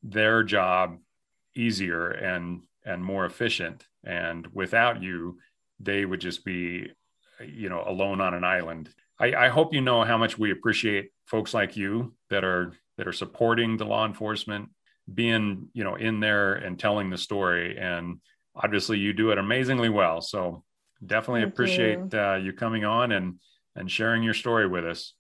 their 0.03 0.44
job 0.44 0.98
easier 1.57 2.09
and 2.11 2.62
and 2.85 3.05
more 3.05 3.27
efficient 3.27 3.85
and 4.04 4.46
without 4.52 5.02
you 5.02 5.38
they 5.80 6.04
would 6.04 6.20
just 6.20 6.44
be 6.44 6.90
you 7.44 7.68
know 7.68 7.82
alone 7.86 8.20
on 8.20 8.34
an 8.34 8.44
island 8.44 8.88
I, 9.18 9.34
I 9.34 9.48
hope 9.48 9.72
you 9.72 9.80
know 9.80 10.02
how 10.02 10.18
much 10.18 10.38
we 10.38 10.50
appreciate 10.50 11.10
folks 11.26 11.54
like 11.54 11.76
you 11.76 12.14
that 12.30 12.44
are 12.44 12.72
that 12.98 13.08
are 13.08 13.12
supporting 13.12 13.76
the 13.76 13.84
law 13.84 14.06
enforcement, 14.06 14.70
being 15.12 15.68
you 15.72 15.84
know 15.84 15.94
in 15.94 16.20
there 16.20 16.54
and 16.54 16.78
telling 16.78 17.10
the 17.10 17.18
story. 17.18 17.78
And 17.78 18.20
obviously, 18.54 18.98
you 18.98 19.12
do 19.12 19.30
it 19.30 19.38
amazingly 19.38 19.88
well. 19.88 20.20
So 20.20 20.64
definitely 21.04 21.42
Thank 21.42 21.54
appreciate 21.54 21.98
you. 22.12 22.18
Uh, 22.18 22.36
you 22.36 22.52
coming 22.52 22.84
on 22.84 23.12
and 23.12 23.38
and 23.76 23.90
sharing 23.90 24.22
your 24.22 24.34
story 24.34 24.66
with 24.66 24.84
us. 24.84 25.14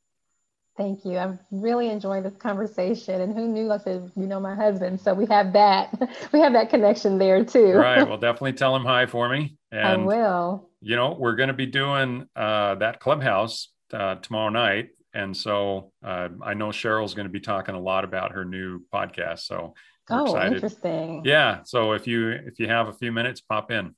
Thank 0.76 1.04
you. 1.04 1.18
I'm 1.18 1.38
really 1.52 1.88
enjoying 1.88 2.24
this 2.24 2.36
conversation. 2.36 3.20
And 3.20 3.32
who 3.32 3.46
knew? 3.46 3.70
I 3.70 3.78
said, 3.78 4.10
you 4.16 4.26
know, 4.26 4.40
my 4.40 4.56
husband. 4.56 5.00
So 5.00 5.14
we 5.14 5.26
have 5.26 5.52
that. 5.52 5.94
We 6.32 6.40
have 6.40 6.52
that 6.54 6.68
connection 6.70 7.18
there 7.18 7.44
too. 7.44 7.72
Right. 7.72 8.06
Well, 8.08 8.18
definitely 8.18 8.54
tell 8.54 8.74
him 8.74 8.84
hi 8.84 9.06
for 9.06 9.28
me. 9.28 9.56
And, 9.70 9.86
I 9.86 9.96
will. 9.96 10.68
You 10.80 10.96
know, 10.96 11.16
we're 11.18 11.36
going 11.36 11.48
to 11.48 11.54
be 11.54 11.66
doing 11.66 12.26
uh, 12.34 12.74
that 12.76 12.98
clubhouse 12.98 13.68
uh, 13.92 14.16
tomorrow 14.16 14.50
night. 14.50 14.90
And 15.14 15.36
so 15.36 15.92
uh, 16.04 16.28
I 16.42 16.54
know 16.54 16.68
Cheryl's 16.68 17.14
going 17.14 17.26
to 17.26 17.32
be 17.32 17.40
talking 17.40 17.74
a 17.74 17.80
lot 17.80 18.04
about 18.04 18.32
her 18.32 18.44
new 18.44 18.80
podcast. 18.92 19.40
So 19.40 19.74
oh, 20.10 20.24
excited. 20.24 20.54
interesting. 20.54 21.22
Yeah. 21.24 21.62
So 21.64 21.92
if 21.92 22.06
you 22.06 22.30
if 22.30 22.58
you 22.58 22.66
have 22.66 22.88
a 22.88 22.92
few 22.92 23.12
minutes, 23.12 23.40
pop 23.40 23.70
in. 23.70 23.94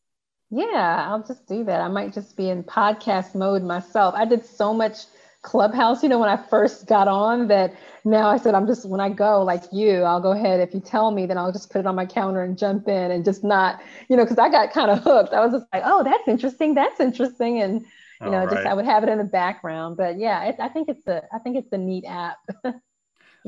Yeah, 0.50 1.06
I'll 1.08 1.24
just 1.26 1.46
do 1.48 1.64
that. 1.64 1.80
I 1.80 1.88
might 1.88 2.12
just 2.12 2.36
be 2.36 2.50
in 2.50 2.62
podcast 2.62 3.34
mode 3.34 3.62
myself. 3.62 4.14
I 4.14 4.24
did 4.24 4.44
so 4.44 4.72
much 4.72 5.06
Clubhouse, 5.46 6.02
you 6.02 6.08
know, 6.08 6.18
when 6.18 6.28
I 6.28 6.36
first 6.36 6.86
got 6.86 7.06
on 7.06 7.46
that 7.48 7.76
now 8.04 8.28
I 8.28 8.36
said, 8.36 8.54
I'm 8.54 8.66
just, 8.66 8.84
when 8.84 9.00
I 9.00 9.08
go 9.08 9.42
like 9.42 9.62
you, 9.72 10.02
I'll 10.02 10.20
go 10.20 10.32
ahead. 10.32 10.60
If 10.60 10.74
you 10.74 10.80
tell 10.80 11.12
me, 11.12 11.24
then 11.24 11.38
I'll 11.38 11.52
just 11.52 11.70
put 11.70 11.80
it 11.80 11.86
on 11.86 11.94
my 11.94 12.04
counter 12.04 12.42
and 12.42 12.58
jump 12.58 12.88
in 12.88 13.10
and 13.12 13.24
just 13.24 13.44
not, 13.44 13.80
you 14.08 14.16
know, 14.16 14.24
because 14.24 14.38
I 14.38 14.48
got 14.48 14.72
kind 14.72 14.90
of 14.90 15.02
hooked. 15.02 15.32
I 15.32 15.40
was 15.40 15.52
just 15.52 15.66
like, 15.72 15.82
oh, 15.84 16.02
that's 16.02 16.26
interesting. 16.26 16.74
That's 16.74 17.00
interesting. 17.00 17.62
And, 17.62 17.84
you 18.20 18.30
know, 18.30 18.44
right. 18.44 18.50
just 18.50 18.66
I 18.66 18.74
would 18.74 18.84
have 18.84 19.04
it 19.04 19.08
in 19.08 19.18
the 19.18 19.24
background. 19.24 19.96
But 19.96 20.18
yeah, 20.18 20.44
it, 20.44 20.56
I 20.58 20.68
think 20.68 20.88
it's 20.88 21.06
a, 21.06 21.22
I 21.32 21.38
think 21.38 21.56
it's 21.56 21.72
a 21.72 21.78
neat 21.78 22.04
app. 22.06 22.38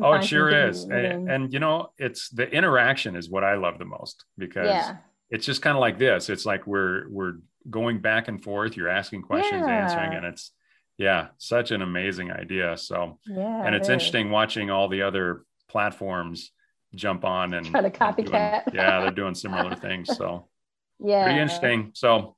oh, 0.02 0.12
it 0.12 0.24
sure 0.24 0.68
is. 0.68 0.84
And, 0.84 1.28
and, 1.30 1.52
you 1.52 1.58
know, 1.58 1.90
it's 1.98 2.28
the 2.28 2.48
interaction 2.48 3.16
is 3.16 3.28
what 3.28 3.44
I 3.44 3.54
love 3.54 3.78
the 3.78 3.84
most 3.84 4.24
because 4.36 4.68
yeah. 4.68 4.96
it's 5.30 5.46
just 5.46 5.62
kind 5.62 5.76
of 5.76 5.80
like 5.80 5.98
this. 5.98 6.30
It's 6.30 6.46
like 6.46 6.66
we're, 6.66 7.08
we're 7.10 7.34
going 7.70 8.00
back 8.00 8.28
and 8.28 8.42
forth. 8.42 8.76
You're 8.76 8.88
asking 8.88 9.22
questions, 9.22 9.64
yeah. 9.66 9.84
answering, 9.84 10.14
and 10.14 10.26
it's, 10.26 10.52
yeah, 10.98 11.28
such 11.38 11.70
an 11.70 11.80
amazing 11.80 12.32
idea. 12.32 12.76
So, 12.76 13.18
yeah, 13.26 13.64
and 13.64 13.74
it's 13.74 13.88
it 13.88 13.92
interesting 13.92 14.30
watching 14.30 14.70
all 14.70 14.88
the 14.88 15.02
other 15.02 15.44
platforms 15.68 16.50
jump 16.94 17.24
on 17.24 17.54
and 17.54 17.64
try 17.66 17.80
to 17.80 17.90
copycat. 17.90 18.64
Doing, 18.64 18.74
yeah, 18.74 19.00
they're 19.00 19.12
doing 19.12 19.34
similar 19.34 19.76
things. 19.76 20.14
So, 20.16 20.48
yeah, 20.98 21.24
pretty 21.24 21.40
interesting. 21.40 21.92
So, 21.94 22.36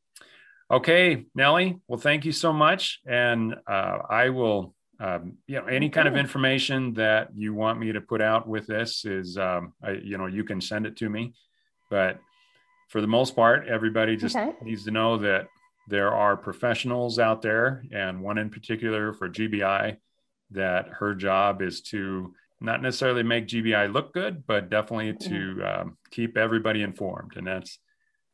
okay, 0.70 1.25
Nelly. 1.35 1.81
Well, 1.88 1.99
thank 1.99 2.27
you 2.27 2.33
so 2.33 2.53
much, 2.53 3.01
and 3.07 3.57
uh, 3.66 3.99
I 4.09 4.29
will. 4.29 4.75
Um, 5.03 5.38
you 5.46 5.59
know, 5.59 5.64
any 5.64 5.88
kind 5.88 6.07
of 6.07 6.14
information 6.14 6.92
that 6.92 7.29
you 7.35 7.55
want 7.55 7.81
me 7.81 7.90
to 7.90 8.03
put 8.03 8.20
out 8.20 8.46
with 8.46 8.66
this 8.66 9.07
is, 9.07 9.38
um, 9.38 9.73
I, 9.83 9.92
you 9.92 10.18
know, 10.18 10.27
you 10.27 10.44
can 10.44 10.61
send 10.61 10.85
it 10.85 10.99
to 10.99 11.09
me. 11.09 11.33
But 11.88 12.20
for 12.88 13.01
the 13.01 13.07
most 13.07 13.35
part, 13.35 13.66
everybody 13.66 14.16
just 14.16 14.37
okay. 14.37 14.53
needs 14.62 14.85
to 14.85 14.90
know 14.90 15.16
that 15.16 15.46
there 15.90 16.14
are 16.14 16.37
professionals 16.37 17.18
out 17.18 17.42
there, 17.42 17.85
and 17.92 18.22
one 18.22 18.38
in 18.38 18.48
particular 18.48 19.12
for 19.12 19.29
GBI, 19.29 19.96
that 20.53 20.88
her 20.88 21.14
job 21.14 21.62
is 21.62 21.83
to 21.83 22.33
not 22.61 22.83
necessarily 22.83 23.22
make 23.22 23.48
GBI 23.48 23.92
look 23.92 24.14
good, 24.14 24.46
but 24.46 24.70
definitely 24.70 25.12
to 25.29 25.29
mm-hmm. 25.29 25.81
um, 25.83 25.96
keep 26.11 26.37
everybody 26.37 26.83
informed, 26.83 27.37
and 27.37 27.46
that's 27.46 27.79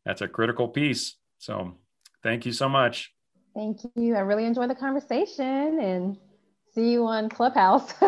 that's 0.04 0.20
a 0.20 0.28
critical 0.28 0.68
piece. 0.68 1.16
So, 1.38 1.78
thank 2.22 2.46
you 2.46 2.52
so 2.52 2.68
much. 2.68 3.12
Thank 3.54 3.80
you. 3.94 4.14
I 4.14 4.20
really 4.20 4.44
enjoyed 4.44 4.70
the 4.70 4.74
conversation, 4.74 5.80
and 5.80 6.18
see 6.74 6.90
you 6.90 7.06
on 7.06 7.28
Clubhouse. 7.28 7.92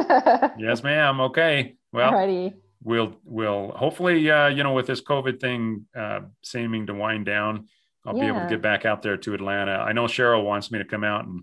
yes, 0.59 0.83
ma'am. 0.83 1.21
Okay. 1.21 1.77
Well. 1.93 2.13
Alrighty 2.13 2.55
we'll 2.83 3.17
we'll 3.25 3.73
hopefully 3.73 4.31
uh, 4.31 4.49
you 4.49 4.63
know 4.63 4.73
with 4.73 4.87
this 4.87 5.01
COVID 5.01 5.41
thing 5.41 5.87
uh, 5.97 6.21
seeming 6.43 6.87
to 6.87 6.95
wind 6.95 7.27
down, 7.27 7.67
I'll 8.09 8.17
yeah. 8.17 8.23
be 8.23 8.29
able 8.29 8.41
to 8.41 8.49
get 8.49 8.63
back 8.63 8.87
out 8.87 9.03
there 9.03 9.19
to 9.19 9.35
Atlanta. 9.35 9.73
I 9.73 9.93
know 9.93 10.05
Cheryl 10.05 10.45
wants 10.45 10.71
me 10.71 10.79
to 10.79 10.85
come 10.85 11.05
out 11.05 11.27
and 11.27 11.43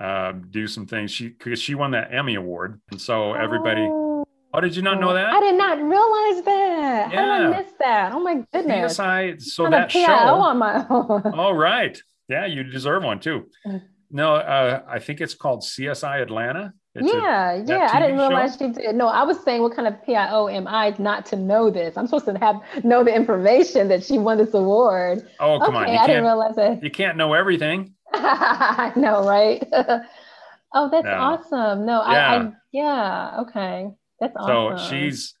uh, 0.00 0.32
do 0.50 0.66
some 0.66 0.86
things. 0.86 1.10
She 1.10 1.28
because 1.28 1.60
she 1.60 1.74
won 1.74 1.90
that 1.90 2.14
Emmy 2.14 2.34
award, 2.34 2.80
and 2.90 3.00
so 3.00 3.34
everybody. 3.34 3.82
Oh, 3.82 4.24
oh 4.54 4.60
did 4.60 4.74
you 4.74 4.82
not 4.82 5.00
know 5.00 5.12
that? 5.12 5.26
I 5.26 5.40
did 5.40 5.56
not 5.56 5.76
realize 5.82 6.44
that. 6.44 7.12
Yeah. 7.12 7.20
How 7.20 7.38
did 7.38 7.46
I 7.46 7.62
miss 7.62 7.72
that? 7.78 8.12
Oh 8.12 8.20
my 8.20 8.42
goodness. 8.52 8.96
PSI. 8.96 9.34
So 9.38 9.68
that 9.68 9.92
show. 9.92 10.00
on 10.00 10.58
my 10.58 10.86
own. 10.88 11.34
All 11.34 11.54
right. 11.54 12.00
Yeah, 12.28 12.46
you 12.46 12.64
deserve 12.64 13.02
one 13.02 13.20
too. 13.20 13.48
Mm. 13.66 13.82
No, 14.10 14.34
uh, 14.34 14.82
I 14.88 14.98
think 14.98 15.20
it's 15.20 15.34
called 15.34 15.62
CSI 15.62 16.22
Atlanta. 16.22 16.72
It's 16.94 17.10
yeah, 17.10 17.52
a, 17.52 17.64
yeah. 17.64 17.90
I 17.90 18.00
didn't 18.00 18.18
realize 18.18 18.56
show? 18.58 18.66
she 18.66 18.72
did. 18.72 18.94
No, 18.94 19.08
I 19.08 19.22
was 19.22 19.42
saying, 19.42 19.62
what 19.62 19.74
kind 19.74 19.88
of 19.88 20.04
PIO 20.04 20.48
am 20.48 20.68
I 20.68 20.94
not 20.98 21.24
to 21.26 21.36
know 21.36 21.70
this? 21.70 21.96
I'm 21.96 22.06
supposed 22.06 22.26
to 22.26 22.38
have 22.38 22.60
know 22.84 23.02
the 23.02 23.14
information 23.14 23.88
that 23.88 24.04
she 24.04 24.18
won 24.18 24.36
this 24.36 24.52
award. 24.52 25.26
Oh, 25.40 25.58
come 25.58 25.74
okay, 25.76 25.86
on! 25.86 25.92
You 25.94 25.98
I 25.98 26.06
didn't 26.06 26.24
realize 26.24 26.58
it. 26.58 26.84
You 26.84 26.90
can't 26.90 27.16
know 27.16 27.32
everything. 27.32 27.94
I 28.12 28.92
know, 28.94 29.26
right? 29.26 29.66
oh, 29.72 30.90
that's 30.90 31.06
no. 31.06 31.12
awesome. 31.12 31.86
No, 31.86 32.02
yeah. 32.02 32.30
I, 32.30 32.36
I, 32.36 32.52
yeah, 32.72 33.40
okay, 33.40 33.88
that's 34.20 34.34
awesome. 34.36 34.78
So 34.78 34.90
she's, 34.90 35.34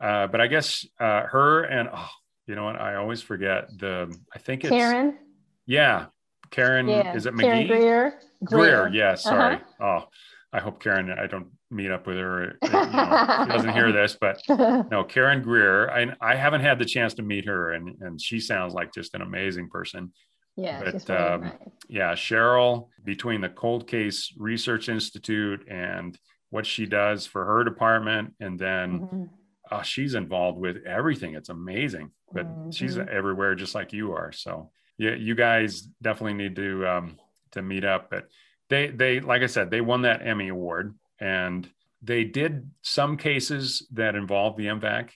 uh, 0.00 0.26
but 0.26 0.40
I 0.40 0.48
guess 0.48 0.84
uh, 0.98 1.22
her 1.26 1.62
and 1.62 1.90
oh, 1.94 2.08
you 2.48 2.56
know 2.56 2.64
what? 2.64 2.80
I 2.80 2.96
always 2.96 3.22
forget 3.22 3.68
the. 3.78 4.12
I 4.34 4.38
think 4.40 4.64
it's 4.64 4.70
Karen. 4.70 5.16
Yeah, 5.64 6.06
Karen. 6.50 6.88
Yeah. 6.88 7.14
Is 7.14 7.26
it 7.26 7.34
McGee? 7.34 7.40
Karen 7.42 7.66
Greer. 7.68 8.14
Greer. 8.42 8.88
Greer. 8.88 8.88
Yeah. 8.88 9.14
Sorry. 9.14 9.54
Uh-huh. 9.54 10.00
Oh 10.00 10.08
I 10.52 10.60
hope 10.60 10.82
Karen, 10.82 11.10
I 11.10 11.26
don't 11.26 11.48
meet 11.70 11.90
up 11.90 12.06
with 12.06 12.16
her. 12.16 12.56
You 12.62 12.68
know, 12.72 13.44
she 13.44 13.52
doesn't 13.52 13.72
hear 13.74 13.92
this, 13.92 14.16
but 14.18 14.40
no, 14.48 15.04
Karen 15.04 15.42
Greer. 15.42 15.90
I, 15.90 16.14
I 16.20 16.36
haven't 16.36 16.62
had 16.62 16.78
the 16.78 16.84
chance 16.84 17.14
to 17.14 17.22
meet 17.22 17.46
her, 17.46 17.72
and 17.72 17.96
and 18.00 18.20
she 18.20 18.40
sounds 18.40 18.72
like 18.72 18.92
just 18.92 19.14
an 19.14 19.22
amazing 19.22 19.68
person. 19.68 20.12
Yeah, 20.56 20.82
but 20.82 21.10
um, 21.10 21.40
nice. 21.42 21.52
yeah, 21.88 22.12
Cheryl 22.14 22.88
between 23.04 23.40
the 23.40 23.48
Cold 23.48 23.86
Case 23.86 24.32
Research 24.36 24.88
Institute 24.88 25.66
and 25.68 26.18
what 26.50 26.66
she 26.66 26.86
does 26.86 27.26
for 27.26 27.44
her 27.44 27.62
department, 27.62 28.34
and 28.40 28.58
then 28.58 29.00
mm-hmm. 29.00 29.24
uh, 29.70 29.82
she's 29.82 30.14
involved 30.14 30.58
with 30.58 30.78
everything. 30.86 31.34
It's 31.34 31.50
amazing, 31.50 32.10
but 32.32 32.46
mm-hmm. 32.46 32.70
she's 32.70 32.96
everywhere 32.96 33.54
just 33.54 33.74
like 33.74 33.92
you 33.92 34.12
are. 34.12 34.32
So 34.32 34.70
yeah, 34.96 35.14
you 35.14 35.34
guys 35.34 35.82
definitely 36.02 36.34
need 36.34 36.56
to 36.56 36.86
um, 36.88 37.18
to 37.52 37.62
meet 37.62 37.84
up, 37.84 38.10
but 38.10 38.28
they 38.68 38.88
they 38.88 39.20
like 39.20 39.42
I 39.42 39.46
said, 39.46 39.70
they 39.70 39.80
won 39.80 40.02
that 40.02 40.26
Emmy 40.26 40.48
award, 40.48 40.94
and 41.20 41.68
they 42.02 42.24
did 42.24 42.70
some 42.82 43.16
cases 43.16 43.86
that 43.92 44.14
involved 44.14 44.56
the 44.58 44.66
MVAC, 44.66 45.10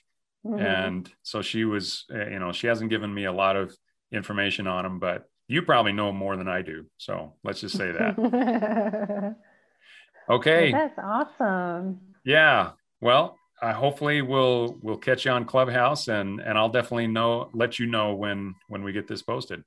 mm-hmm. 0.45 0.59
and 0.59 1.09
so 1.21 1.41
she 1.41 1.65
was, 1.65 2.05
uh, 2.13 2.27
you 2.27 2.39
know, 2.39 2.51
she 2.51 2.67
hasn't 2.67 2.89
given 2.89 3.13
me 3.13 3.25
a 3.25 3.31
lot 3.31 3.55
of 3.55 3.75
information 4.11 4.67
on 4.67 4.83
them, 4.83 4.99
but 4.99 5.29
you 5.47 5.61
probably 5.61 5.91
know 5.91 6.11
more 6.11 6.35
than 6.35 6.47
I 6.47 6.61
do. 6.61 6.85
So 6.97 7.33
let's 7.43 7.61
just 7.61 7.77
say 7.77 7.91
that. 7.91 9.35
okay, 10.29 10.71
that's 10.71 10.97
awesome. 10.97 11.99
Yeah. 12.25 12.71
Well, 13.01 13.37
uh, 13.61 13.73
hopefully 13.73 14.21
we'll 14.21 14.77
we'll 14.81 14.97
catch 14.97 15.25
you 15.25 15.31
on 15.31 15.45
Clubhouse, 15.45 16.07
and 16.07 16.39
and 16.39 16.57
I'll 16.57 16.69
definitely 16.69 17.07
know 17.07 17.49
let 17.53 17.79
you 17.79 17.85
know 17.85 18.15
when 18.15 18.55
when 18.67 18.83
we 18.83 18.91
get 18.93 19.07
this 19.07 19.21
posted. 19.21 19.63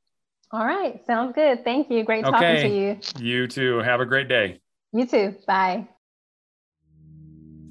All 0.53 0.65
right. 0.65 1.05
Sounds 1.07 1.35
good. 1.35 1.65
Thank 1.65 1.91
you. 1.91 2.05
Great 2.05 2.25
talking 2.25 2.47
okay. 2.47 2.69
to 2.69 2.75
you. 2.75 2.99
You 3.19 3.47
too. 3.47 3.79
Have 3.79 4.01
a 4.01 4.07
great 4.07 4.29
day. 4.29 4.61
You 4.93 5.07
too. 5.07 5.35
Bye. 5.47 5.89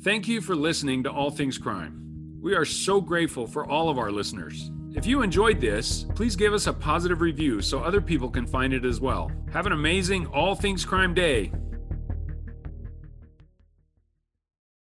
Thank 0.04 0.28
you 0.28 0.42
for 0.42 0.56
listening 0.56 1.04
to 1.04 1.12
All 1.12 1.32
Things 1.32 1.58
Crime. 1.58 2.40
We 2.42 2.54
are 2.54 2.66
so 2.66 3.02
grateful 3.02 3.48
for 3.48 3.66
all 3.66 3.90
of 3.90 3.98
our 3.98 4.12
listeners. 4.12 4.70
If 4.94 5.06
you 5.06 5.24
enjoyed 5.24 5.60
this, 5.60 6.06
please 6.16 6.36
give 6.36 6.54
us 6.54 6.68
a 6.68 6.74
positive 6.74 7.22
review 7.22 7.62
so 7.62 7.80
other 7.80 8.00
people 8.00 8.30
can 8.30 8.46
find 8.46 8.72
it 8.72 8.86
as 8.86 9.02
well. 9.02 9.32
Have 9.52 9.66
an 9.66 9.72
amazing 9.72 10.28
All 10.28 10.54
Things 10.54 10.86
Crime 10.86 11.14
day. 11.14 11.52